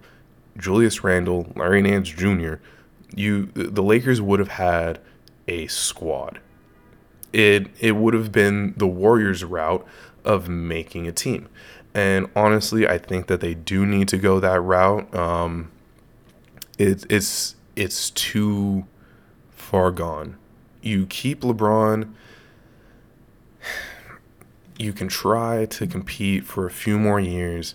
Julius 0.56 1.02
Randle, 1.02 1.52
Larry 1.56 1.82
Nance 1.82 2.08
Jr., 2.08 2.54
you 3.14 3.46
the 3.46 3.82
Lakers 3.82 4.20
would 4.20 4.38
have 4.38 4.48
had 4.48 4.98
a 5.46 5.66
squad. 5.66 6.40
It 7.32 7.68
it 7.80 7.92
would 7.92 8.14
have 8.14 8.32
been 8.32 8.74
the 8.76 8.86
Warriors 8.86 9.44
route 9.44 9.86
of 10.24 10.48
making 10.48 11.06
a 11.06 11.12
team. 11.12 11.48
And 11.94 12.30
honestly, 12.34 12.88
I 12.88 12.96
think 12.96 13.26
that 13.26 13.40
they 13.40 13.54
do 13.54 13.84
need 13.84 14.08
to 14.08 14.18
go 14.18 14.40
that 14.40 14.60
route. 14.60 15.14
Um, 15.14 15.70
it, 16.78 17.04
it's 17.10 17.56
it's 17.76 18.10
too 18.10 18.86
far 19.50 19.90
gone. 19.90 20.38
You 20.80 21.06
keep 21.06 21.42
LeBron 21.42 22.12
you 24.78 24.92
can 24.92 25.08
try 25.08 25.66
to 25.66 25.86
compete 25.86 26.44
for 26.44 26.66
a 26.66 26.70
few 26.70 26.98
more 26.98 27.20
years, 27.20 27.74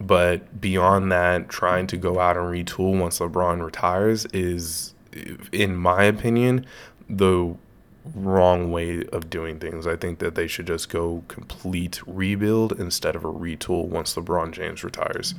but 0.00 0.60
beyond 0.60 1.12
that, 1.12 1.48
trying 1.48 1.86
to 1.88 1.96
go 1.96 2.18
out 2.18 2.36
and 2.36 2.46
retool 2.46 2.98
once 2.98 3.18
LeBron 3.18 3.64
retires 3.64 4.26
is, 4.26 4.94
in 5.52 5.76
my 5.76 6.04
opinion, 6.04 6.66
the 7.08 7.54
wrong 8.14 8.70
way 8.70 9.04
of 9.12 9.30
doing 9.30 9.58
things. 9.58 9.86
I 9.86 9.96
think 9.96 10.18
that 10.18 10.34
they 10.34 10.46
should 10.46 10.66
just 10.66 10.88
go 10.88 11.24
complete 11.28 12.00
rebuild 12.06 12.72
instead 12.78 13.16
of 13.16 13.24
a 13.24 13.32
retool 13.32 13.86
once 13.86 14.14
LeBron 14.14 14.52
James 14.52 14.84
retires. 14.84 15.34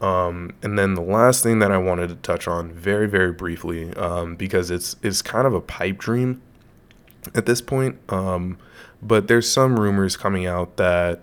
Um, 0.00 0.52
and 0.62 0.78
then 0.78 0.94
the 0.94 1.02
last 1.02 1.42
thing 1.42 1.60
that 1.60 1.70
I 1.70 1.78
wanted 1.78 2.08
to 2.08 2.16
touch 2.16 2.48
on 2.48 2.72
very, 2.72 3.08
very 3.08 3.32
briefly, 3.32 3.94
um, 3.94 4.36
because 4.36 4.70
it's 4.70 4.96
it's 5.02 5.22
kind 5.22 5.46
of 5.46 5.54
a 5.54 5.60
pipe 5.60 5.98
dream 5.98 6.42
at 7.34 7.46
this 7.46 7.60
point. 7.60 7.98
Um, 8.08 8.58
but 9.00 9.28
there's 9.28 9.50
some 9.50 9.78
rumors 9.78 10.16
coming 10.16 10.46
out 10.46 10.76
that 10.76 11.22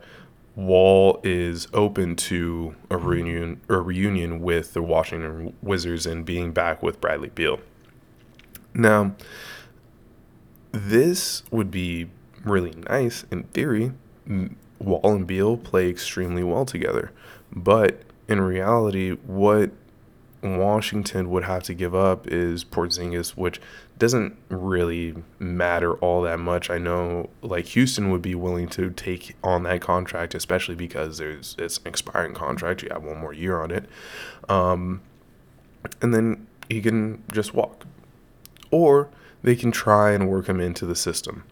Wall 0.56 1.20
is 1.24 1.68
open 1.74 2.16
to 2.16 2.76
a 2.90 2.98
reunion 2.98 3.62
a 3.70 3.78
reunion 3.78 4.42
with 4.42 4.74
the 4.74 4.82
Washington 4.82 5.54
Wizards 5.62 6.06
and 6.06 6.26
being 6.26 6.52
back 6.52 6.84
with 6.84 7.00
Bradley 7.00 7.30
Beal. 7.30 7.60
Now, 8.74 9.16
this 10.72 11.44
would 11.52 11.72
be 11.72 12.10
really 12.44 12.74
nice 12.90 13.26
in 13.32 13.44
theory. 13.44 13.92
Wall 14.80 15.16
and 15.16 15.28
Beal 15.28 15.58
play 15.58 15.90
extremely 15.90 16.44
well 16.44 16.66
together, 16.66 17.12
but 17.52 18.02
in 18.28 18.42
reality, 18.42 19.12
what 19.26 19.72
Washington 20.42 21.30
would 21.30 21.44
have 21.44 21.64
to 21.64 21.74
give 21.74 21.94
up 21.94 22.28
is 22.28 22.64
Porzingis, 22.64 23.32
which 23.32 23.60
doesn't 23.98 24.38
really 24.48 25.16
matter 25.38 25.94
all 25.96 26.22
that 26.22 26.40
much. 26.40 26.70
I 26.70 26.78
know 26.78 27.30
like 27.42 27.66
Houston 27.68 28.10
would 28.12 28.22
be 28.22 28.36
willing 28.36 28.70
to 28.70 28.90
take 28.92 29.36
on 29.44 29.64
that 29.64 29.82
contract, 29.82 30.34
especially 30.34 30.76
because 30.76 31.18
there's 31.18 31.56
it's 31.60 31.80
an 31.80 31.88
expiring 31.88 32.34
contract. 32.34 32.82
You 32.82 32.90
have 32.92 33.04
one 33.04 33.20
more 33.20 33.34
year 33.34 33.62
on 33.62 33.72
it, 33.72 33.86
um, 34.48 35.02
and 36.02 36.14
then 36.14 36.48
he 36.70 36.82
can 36.82 37.22
just 37.34 37.54
walk, 37.54 37.86
or 38.72 39.10
they 39.44 39.56
can 39.56 39.72
try 39.72 40.12
and 40.12 40.30
work 40.30 40.48
him 40.48 40.62
into 40.62 40.86
the 40.86 40.96
system. 40.96 41.44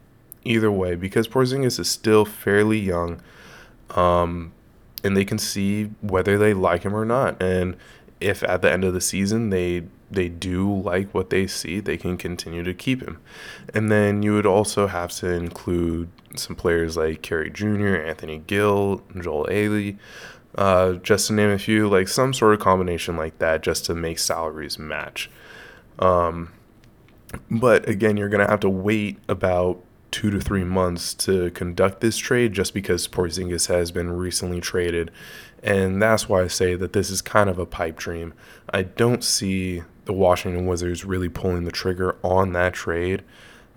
Either 0.46 0.72
way, 0.72 0.96
because 0.96 1.28
Porzingis 1.28 1.78
is 1.78 1.90
still 1.90 2.24
fairly 2.24 2.80
young, 2.80 3.20
um, 3.92 4.54
and 5.04 5.18
they 5.18 5.26
can 5.26 5.38
see 5.38 5.86
whether 6.00 6.38
they 6.38 6.54
like 6.54 6.84
him 6.84 6.96
or 6.96 7.04
not, 7.04 7.42
and 7.44 7.76
if 8.20 8.44
at 8.44 8.62
the 8.62 8.72
end 8.72 8.84
of 8.84 8.94
the 8.94 9.02
season 9.02 9.50
they 9.50 9.84
they 10.10 10.30
do 10.30 10.74
like 10.82 11.14
what 11.14 11.30
they 11.30 11.48
see, 11.48 11.80
they 11.80 11.98
can 11.98 12.18
continue 12.18 12.64
to 12.64 12.74
keep 12.74 13.02
him. 13.02 13.20
And 13.74 13.92
then 13.92 14.24
you 14.24 14.34
would 14.34 14.46
also 14.46 14.88
have 14.88 15.12
to 15.14 15.32
include 15.32 16.10
some 16.36 16.56
players 16.56 16.96
like 16.96 17.22
Kerry 17.22 17.50
Jr., 17.50 17.96
Anthony 17.96 18.42
Gill, 18.48 19.04
Joel 19.20 19.48
Ayayi, 19.48 19.98
uh, 20.56 20.94
just 20.94 21.28
to 21.28 21.34
name 21.34 21.50
a 21.50 21.60
few, 21.60 21.90
like 21.90 22.08
some 22.08 22.34
sort 22.34 22.54
of 22.54 22.60
combination 22.60 23.18
like 23.18 23.38
that, 23.40 23.62
just 23.62 23.86
to 23.86 23.96
make 23.96 24.18
salaries 24.18 24.80
match. 24.80 25.30
Um, 26.00 26.54
but 27.52 27.88
again, 27.90 28.16
you're 28.16 28.30
gonna 28.30 28.50
have 28.50 28.62
to 28.62 28.70
wait 28.70 29.20
about 29.28 29.84
two 30.12 30.30
to 30.30 30.40
three 30.40 30.64
months 30.64 31.14
to 31.14 31.52
conduct 31.52 32.02
this 32.02 32.18
trade, 32.18 32.54
just 32.54 32.74
because 32.74 33.08
Porzingis 33.08 33.68
has 33.68 33.92
been 33.92 34.12
recently 34.12 34.62
traded 34.62 35.12
and 35.64 36.02
that's 36.02 36.30
why 36.30 36.44
I 36.44 36.48
say 36.48 36.76
that 36.76 36.94
this 36.94 37.10
is 37.10 37.22
kind 37.22 37.50
of 37.50 37.58
a 37.58 37.66
pipe 37.66 37.98
dream. 37.98 38.34
I 38.70 38.84
don't 38.84 39.24
see 39.24 39.84
the 40.06 40.14
Washington 40.14 40.66
Wizards 40.66 41.04
really 41.04 41.30
pulling 41.30 41.66
the 41.66 41.72
trigger 41.72 42.16
on 42.24 42.54
that 42.54 42.74
trade. 42.74 43.24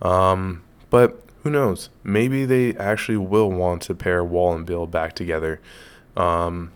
Um, 0.03 0.63
but 0.91 1.23
who 1.43 1.51
knows? 1.51 1.89
Maybe 2.05 2.45
they 2.45 2.77
actually 2.77 3.17
will 3.17 3.51
want 3.51 3.83
to 3.83 3.95
pair 3.95 4.23
Wall 4.23 4.55
and 4.55 4.67
Beal 4.67 4.87
back 4.87 5.15
together. 5.15 5.61
Um, 6.17 6.71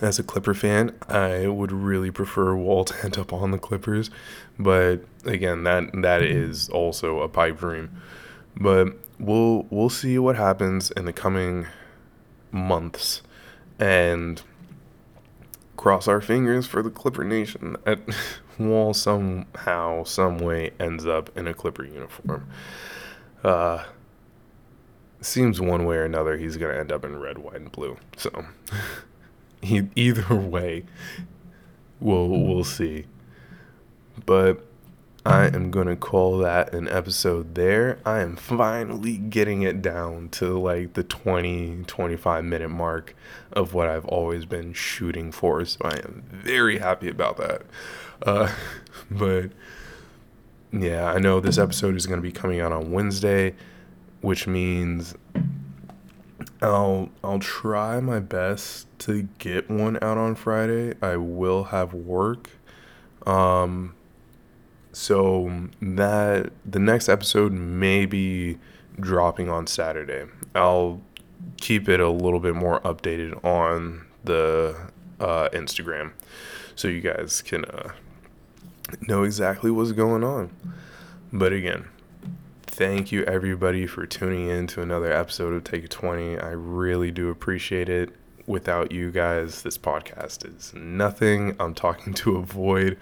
as 0.00 0.18
a 0.18 0.22
Clipper 0.22 0.54
fan, 0.54 0.94
I 1.08 1.46
would 1.46 1.72
really 1.72 2.10
prefer 2.10 2.54
Wall 2.54 2.84
to 2.84 3.04
end 3.04 3.18
up 3.18 3.32
on 3.32 3.50
the 3.50 3.58
Clippers, 3.58 4.10
but 4.58 4.96
again, 5.24 5.64
that 5.64 5.90
that 6.02 6.22
is 6.22 6.68
also 6.68 7.20
a 7.20 7.28
pipe 7.28 7.58
dream. 7.58 7.90
But 8.58 8.96
we'll 9.18 9.66
we'll 9.70 9.90
see 9.90 10.18
what 10.18 10.36
happens 10.36 10.90
in 10.90 11.04
the 11.04 11.12
coming 11.12 11.66
months 12.50 13.22
and 13.78 14.42
cross 15.76 16.08
our 16.08 16.20
fingers 16.20 16.66
for 16.66 16.82
the 16.82 16.90
Clipper 16.90 17.24
Nation 17.24 17.76
that 17.84 18.00
Wall 18.58 18.94
somehow, 18.94 20.04
some 20.04 20.38
way 20.38 20.70
ends 20.80 21.06
up 21.06 21.36
in 21.36 21.46
a 21.46 21.52
Clipper 21.52 21.84
uniform. 21.84 22.48
Uh, 23.44 23.84
seems 25.20 25.60
one 25.60 25.84
way 25.84 25.96
or 25.96 26.04
another 26.04 26.36
he's 26.36 26.56
gonna 26.56 26.74
end 26.74 26.90
up 26.90 27.04
in 27.04 27.20
red, 27.20 27.38
white, 27.38 27.56
and 27.56 27.70
blue. 27.70 27.98
So 28.16 28.46
either 29.62 30.34
way, 30.34 30.84
we'll 32.00 32.28
we'll 32.28 32.64
see. 32.64 33.06
But 34.24 34.65
I 35.26 35.46
am 35.46 35.72
going 35.72 35.88
to 35.88 35.96
call 35.96 36.38
that 36.38 36.72
an 36.72 36.88
episode 36.88 37.56
there. 37.56 37.98
I 38.06 38.20
am 38.20 38.36
finally 38.36 39.16
getting 39.16 39.62
it 39.62 39.82
down 39.82 40.28
to 40.30 40.56
like 40.56 40.92
the 40.92 41.02
20, 41.02 41.82
25 41.84 42.44
minute 42.44 42.68
mark 42.68 43.16
of 43.50 43.74
what 43.74 43.88
I've 43.88 44.04
always 44.04 44.44
been 44.44 44.72
shooting 44.72 45.32
for. 45.32 45.64
So 45.64 45.80
I 45.82 45.96
am 45.96 46.22
very 46.30 46.78
happy 46.78 47.08
about 47.08 47.38
that. 47.38 47.62
Uh, 48.22 48.52
but 49.10 49.50
yeah, 50.70 51.10
I 51.10 51.18
know 51.18 51.40
this 51.40 51.58
episode 51.58 51.96
is 51.96 52.06
going 52.06 52.18
to 52.18 52.22
be 52.22 52.30
coming 52.30 52.60
out 52.60 52.70
on 52.70 52.92
Wednesday, 52.92 53.56
which 54.20 54.46
means 54.46 55.16
I'll 56.62 57.10
I'll 57.24 57.40
try 57.40 57.98
my 57.98 58.20
best 58.20 58.86
to 59.00 59.28
get 59.38 59.68
one 59.68 59.96
out 59.96 60.18
on 60.18 60.36
Friday. 60.36 60.94
I 61.02 61.16
will 61.16 61.64
have 61.64 61.92
work. 61.92 62.50
Um 63.26 63.96
so 64.96 65.68
that 65.82 66.50
the 66.64 66.78
next 66.78 67.06
episode 67.06 67.52
may 67.52 68.06
be 68.06 68.56
dropping 68.98 69.50
on 69.50 69.66
Saturday. 69.66 70.24
I'll 70.54 71.02
keep 71.58 71.86
it 71.90 72.00
a 72.00 72.08
little 72.08 72.40
bit 72.40 72.54
more 72.54 72.80
updated 72.80 73.44
on 73.44 74.06
the 74.24 74.74
uh, 75.20 75.50
Instagram 75.52 76.12
so 76.76 76.88
you 76.88 77.02
guys 77.02 77.42
can 77.42 77.66
uh, 77.66 77.90
know 79.02 79.22
exactly 79.22 79.70
what's 79.70 79.92
going 79.92 80.24
on. 80.24 80.50
But 81.30 81.52
again, 81.52 81.88
thank 82.62 83.12
you 83.12 83.22
everybody 83.24 83.86
for 83.86 84.06
tuning 84.06 84.48
in 84.48 84.66
to 84.68 84.80
another 84.80 85.12
episode 85.12 85.52
of 85.52 85.62
Take 85.62 85.90
20. 85.90 86.38
I 86.38 86.52
really 86.52 87.10
do 87.10 87.28
appreciate 87.28 87.90
it. 87.90 88.16
Without 88.46 88.92
you 88.92 89.10
guys, 89.10 89.60
this 89.60 89.76
podcast 89.76 90.48
is 90.48 90.72
nothing. 90.72 91.54
I'm 91.60 91.74
talking 91.74 92.14
to 92.14 92.36
a 92.36 92.40
void. 92.40 92.96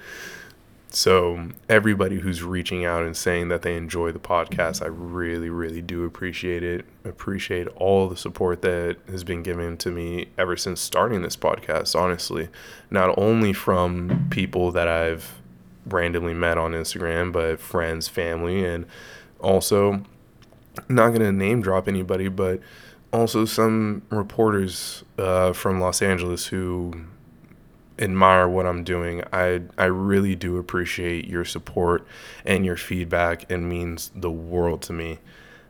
So, 0.94 1.48
everybody 1.68 2.20
who's 2.20 2.44
reaching 2.44 2.84
out 2.84 3.02
and 3.02 3.16
saying 3.16 3.48
that 3.48 3.62
they 3.62 3.76
enjoy 3.76 4.12
the 4.12 4.20
podcast, 4.20 4.80
I 4.80 4.86
really, 4.86 5.50
really 5.50 5.82
do 5.82 6.04
appreciate 6.04 6.62
it. 6.62 6.84
Appreciate 7.04 7.66
all 7.74 8.08
the 8.08 8.16
support 8.16 8.62
that 8.62 8.98
has 9.08 9.24
been 9.24 9.42
given 9.42 9.76
to 9.78 9.90
me 9.90 10.28
ever 10.38 10.56
since 10.56 10.80
starting 10.80 11.22
this 11.22 11.36
podcast, 11.36 12.00
honestly. 12.00 12.48
Not 12.92 13.18
only 13.18 13.52
from 13.52 14.28
people 14.30 14.70
that 14.70 14.86
I've 14.86 15.42
randomly 15.84 16.32
met 16.32 16.58
on 16.58 16.74
Instagram, 16.74 17.32
but 17.32 17.58
friends, 17.58 18.06
family, 18.06 18.64
and 18.64 18.86
also 19.40 20.04
not 20.88 21.10
gonna 21.10 21.32
name 21.32 21.60
drop 21.60 21.88
anybody, 21.88 22.28
but 22.28 22.60
also 23.12 23.44
some 23.44 24.02
reporters 24.10 25.02
uh, 25.18 25.52
from 25.52 25.80
Los 25.80 26.02
Angeles 26.02 26.46
who 26.46 27.04
admire 27.98 28.48
what 28.48 28.66
I'm 28.66 28.84
doing. 28.84 29.22
I 29.32 29.62
I 29.78 29.84
really 29.86 30.34
do 30.34 30.56
appreciate 30.58 31.26
your 31.26 31.44
support 31.44 32.06
and 32.44 32.64
your 32.64 32.76
feedback. 32.76 33.50
It 33.50 33.58
means 33.58 34.10
the 34.14 34.30
world 34.30 34.82
to 34.82 34.92
me. 34.92 35.18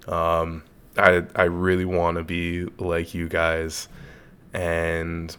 Um, 0.08 0.64
I 0.96 1.24
I 1.36 1.44
really 1.44 1.84
want 1.84 2.18
to 2.18 2.24
be 2.24 2.64
like 2.78 3.14
you 3.14 3.28
guys, 3.28 3.88
and 4.52 5.36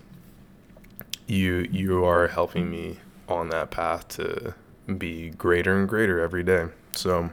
you 1.28 1.68
you 1.72 2.06
are 2.06 2.28
helping 2.28 2.70
me 2.70 3.00
on 3.28 3.50
that 3.50 3.72
path 3.72 4.08
to 4.08 4.54
be 4.98 5.32
greater 5.32 5.78
and 5.78 5.90
greater 5.90 6.20
every 6.20 6.44
day. 6.44 6.68
So 6.94 7.32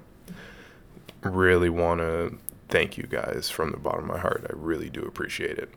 really 1.23 1.69
want 1.69 2.01
to 2.01 2.37
thank 2.69 2.97
you 2.97 3.05
guys 3.05 3.51
from 3.51 3.71
the 3.71 3.77
bottom 3.77 4.05
of 4.05 4.17
my 4.17 4.19
heart. 4.19 4.47
I 4.49 4.53
really 4.57 4.89
do 4.89 5.03
appreciate 5.03 5.59
it. 5.59 5.71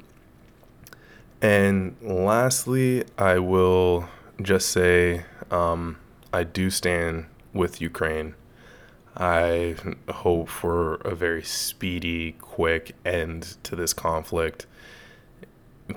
And 1.41 1.95
lastly, 2.01 3.03
I 3.17 3.39
will 3.39 4.07
just 4.41 4.69
say 4.69 5.25
um, 5.51 5.97
I 6.33 6.43
do 6.43 6.69
stand 6.69 7.25
with 7.53 7.81
Ukraine. 7.81 8.35
I 9.17 9.75
hope 10.09 10.49
for 10.49 10.95
a 10.95 11.15
very 11.15 11.43
speedy, 11.43 12.33
quick 12.33 12.95
end 13.05 13.57
to 13.63 13.75
this 13.75 13.93
conflict. 13.93 14.65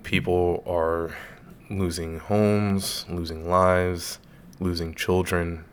People 0.03 0.62
are 0.66 1.16
losing 1.70 2.20
homes, 2.20 3.05
losing 3.09 3.48
lives, 3.48 4.18
losing 4.61 4.94
children. 4.94 5.64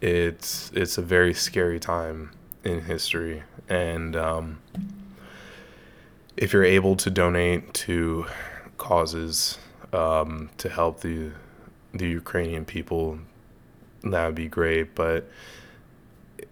It's 0.00 0.70
it's 0.74 0.98
a 0.98 1.02
very 1.02 1.32
scary 1.34 1.80
time 1.80 2.32
in 2.64 2.82
history, 2.82 3.42
and 3.68 4.16
um, 4.16 4.60
if 6.36 6.52
you're 6.52 6.64
able 6.64 6.96
to 6.96 7.10
donate 7.10 7.72
to 7.74 8.26
causes 8.78 9.58
um, 9.92 10.50
to 10.58 10.68
help 10.68 11.00
the 11.00 11.30
the 11.92 12.08
Ukrainian 12.08 12.64
people, 12.64 13.18
that 14.02 14.26
would 14.26 14.34
be 14.34 14.48
great. 14.48 14.94
But 14.94 15.28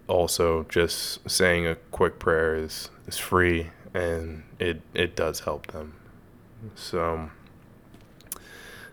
also, 0.07 0.65
just 0.65 1.29
saying 1.31 1.67
a 1.67 1.77
quick 1.77 2.19
prayer 2.19 2.55
is 2.55 2.91
is 3.07 3.17
free, 3.19 3.71
and 3.95 4.43
it 4.59 4.81
it 4.95 5.17
does 5.17 5.41
help 5.41 5.69
them. 5.69 5.95
So, 6.75 7.31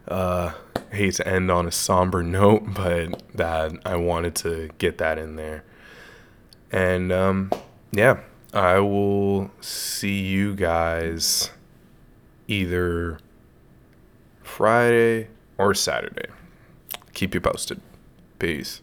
uh, 0.07 0.53
hate 0.91 1.15
to 1.15 1.27
end 1.27 1.49
on 1.49 1.67
a 1.67 1.71
somber 1.71 2.23
note, 2.39 2.73
but 2.73 3.21
that 3.35 3.73
I 3.85 3.95
wanted 3.95 4.35
to 4.35 4.69
get 4.77 4.97
that 4.99 5.17
in 5.17 5.35
there. 5.35 5.63
And 6.71 7.11
um, 7.11 7.51
yeah, 7.91 8.19
I 8.55 8.79
will 8.79 9.51
see 9.59 10.21
you 10.21 10.55
guys 10.55 11.51
either 12.47 13.19
Friday 14.41 15.27
or 15.57 15.73
Saturday. 15.73 16.29
Keep 17.13 17.33
you 17.33 17.41
posted. 17.41 17.81
Peace. 18.39 18.81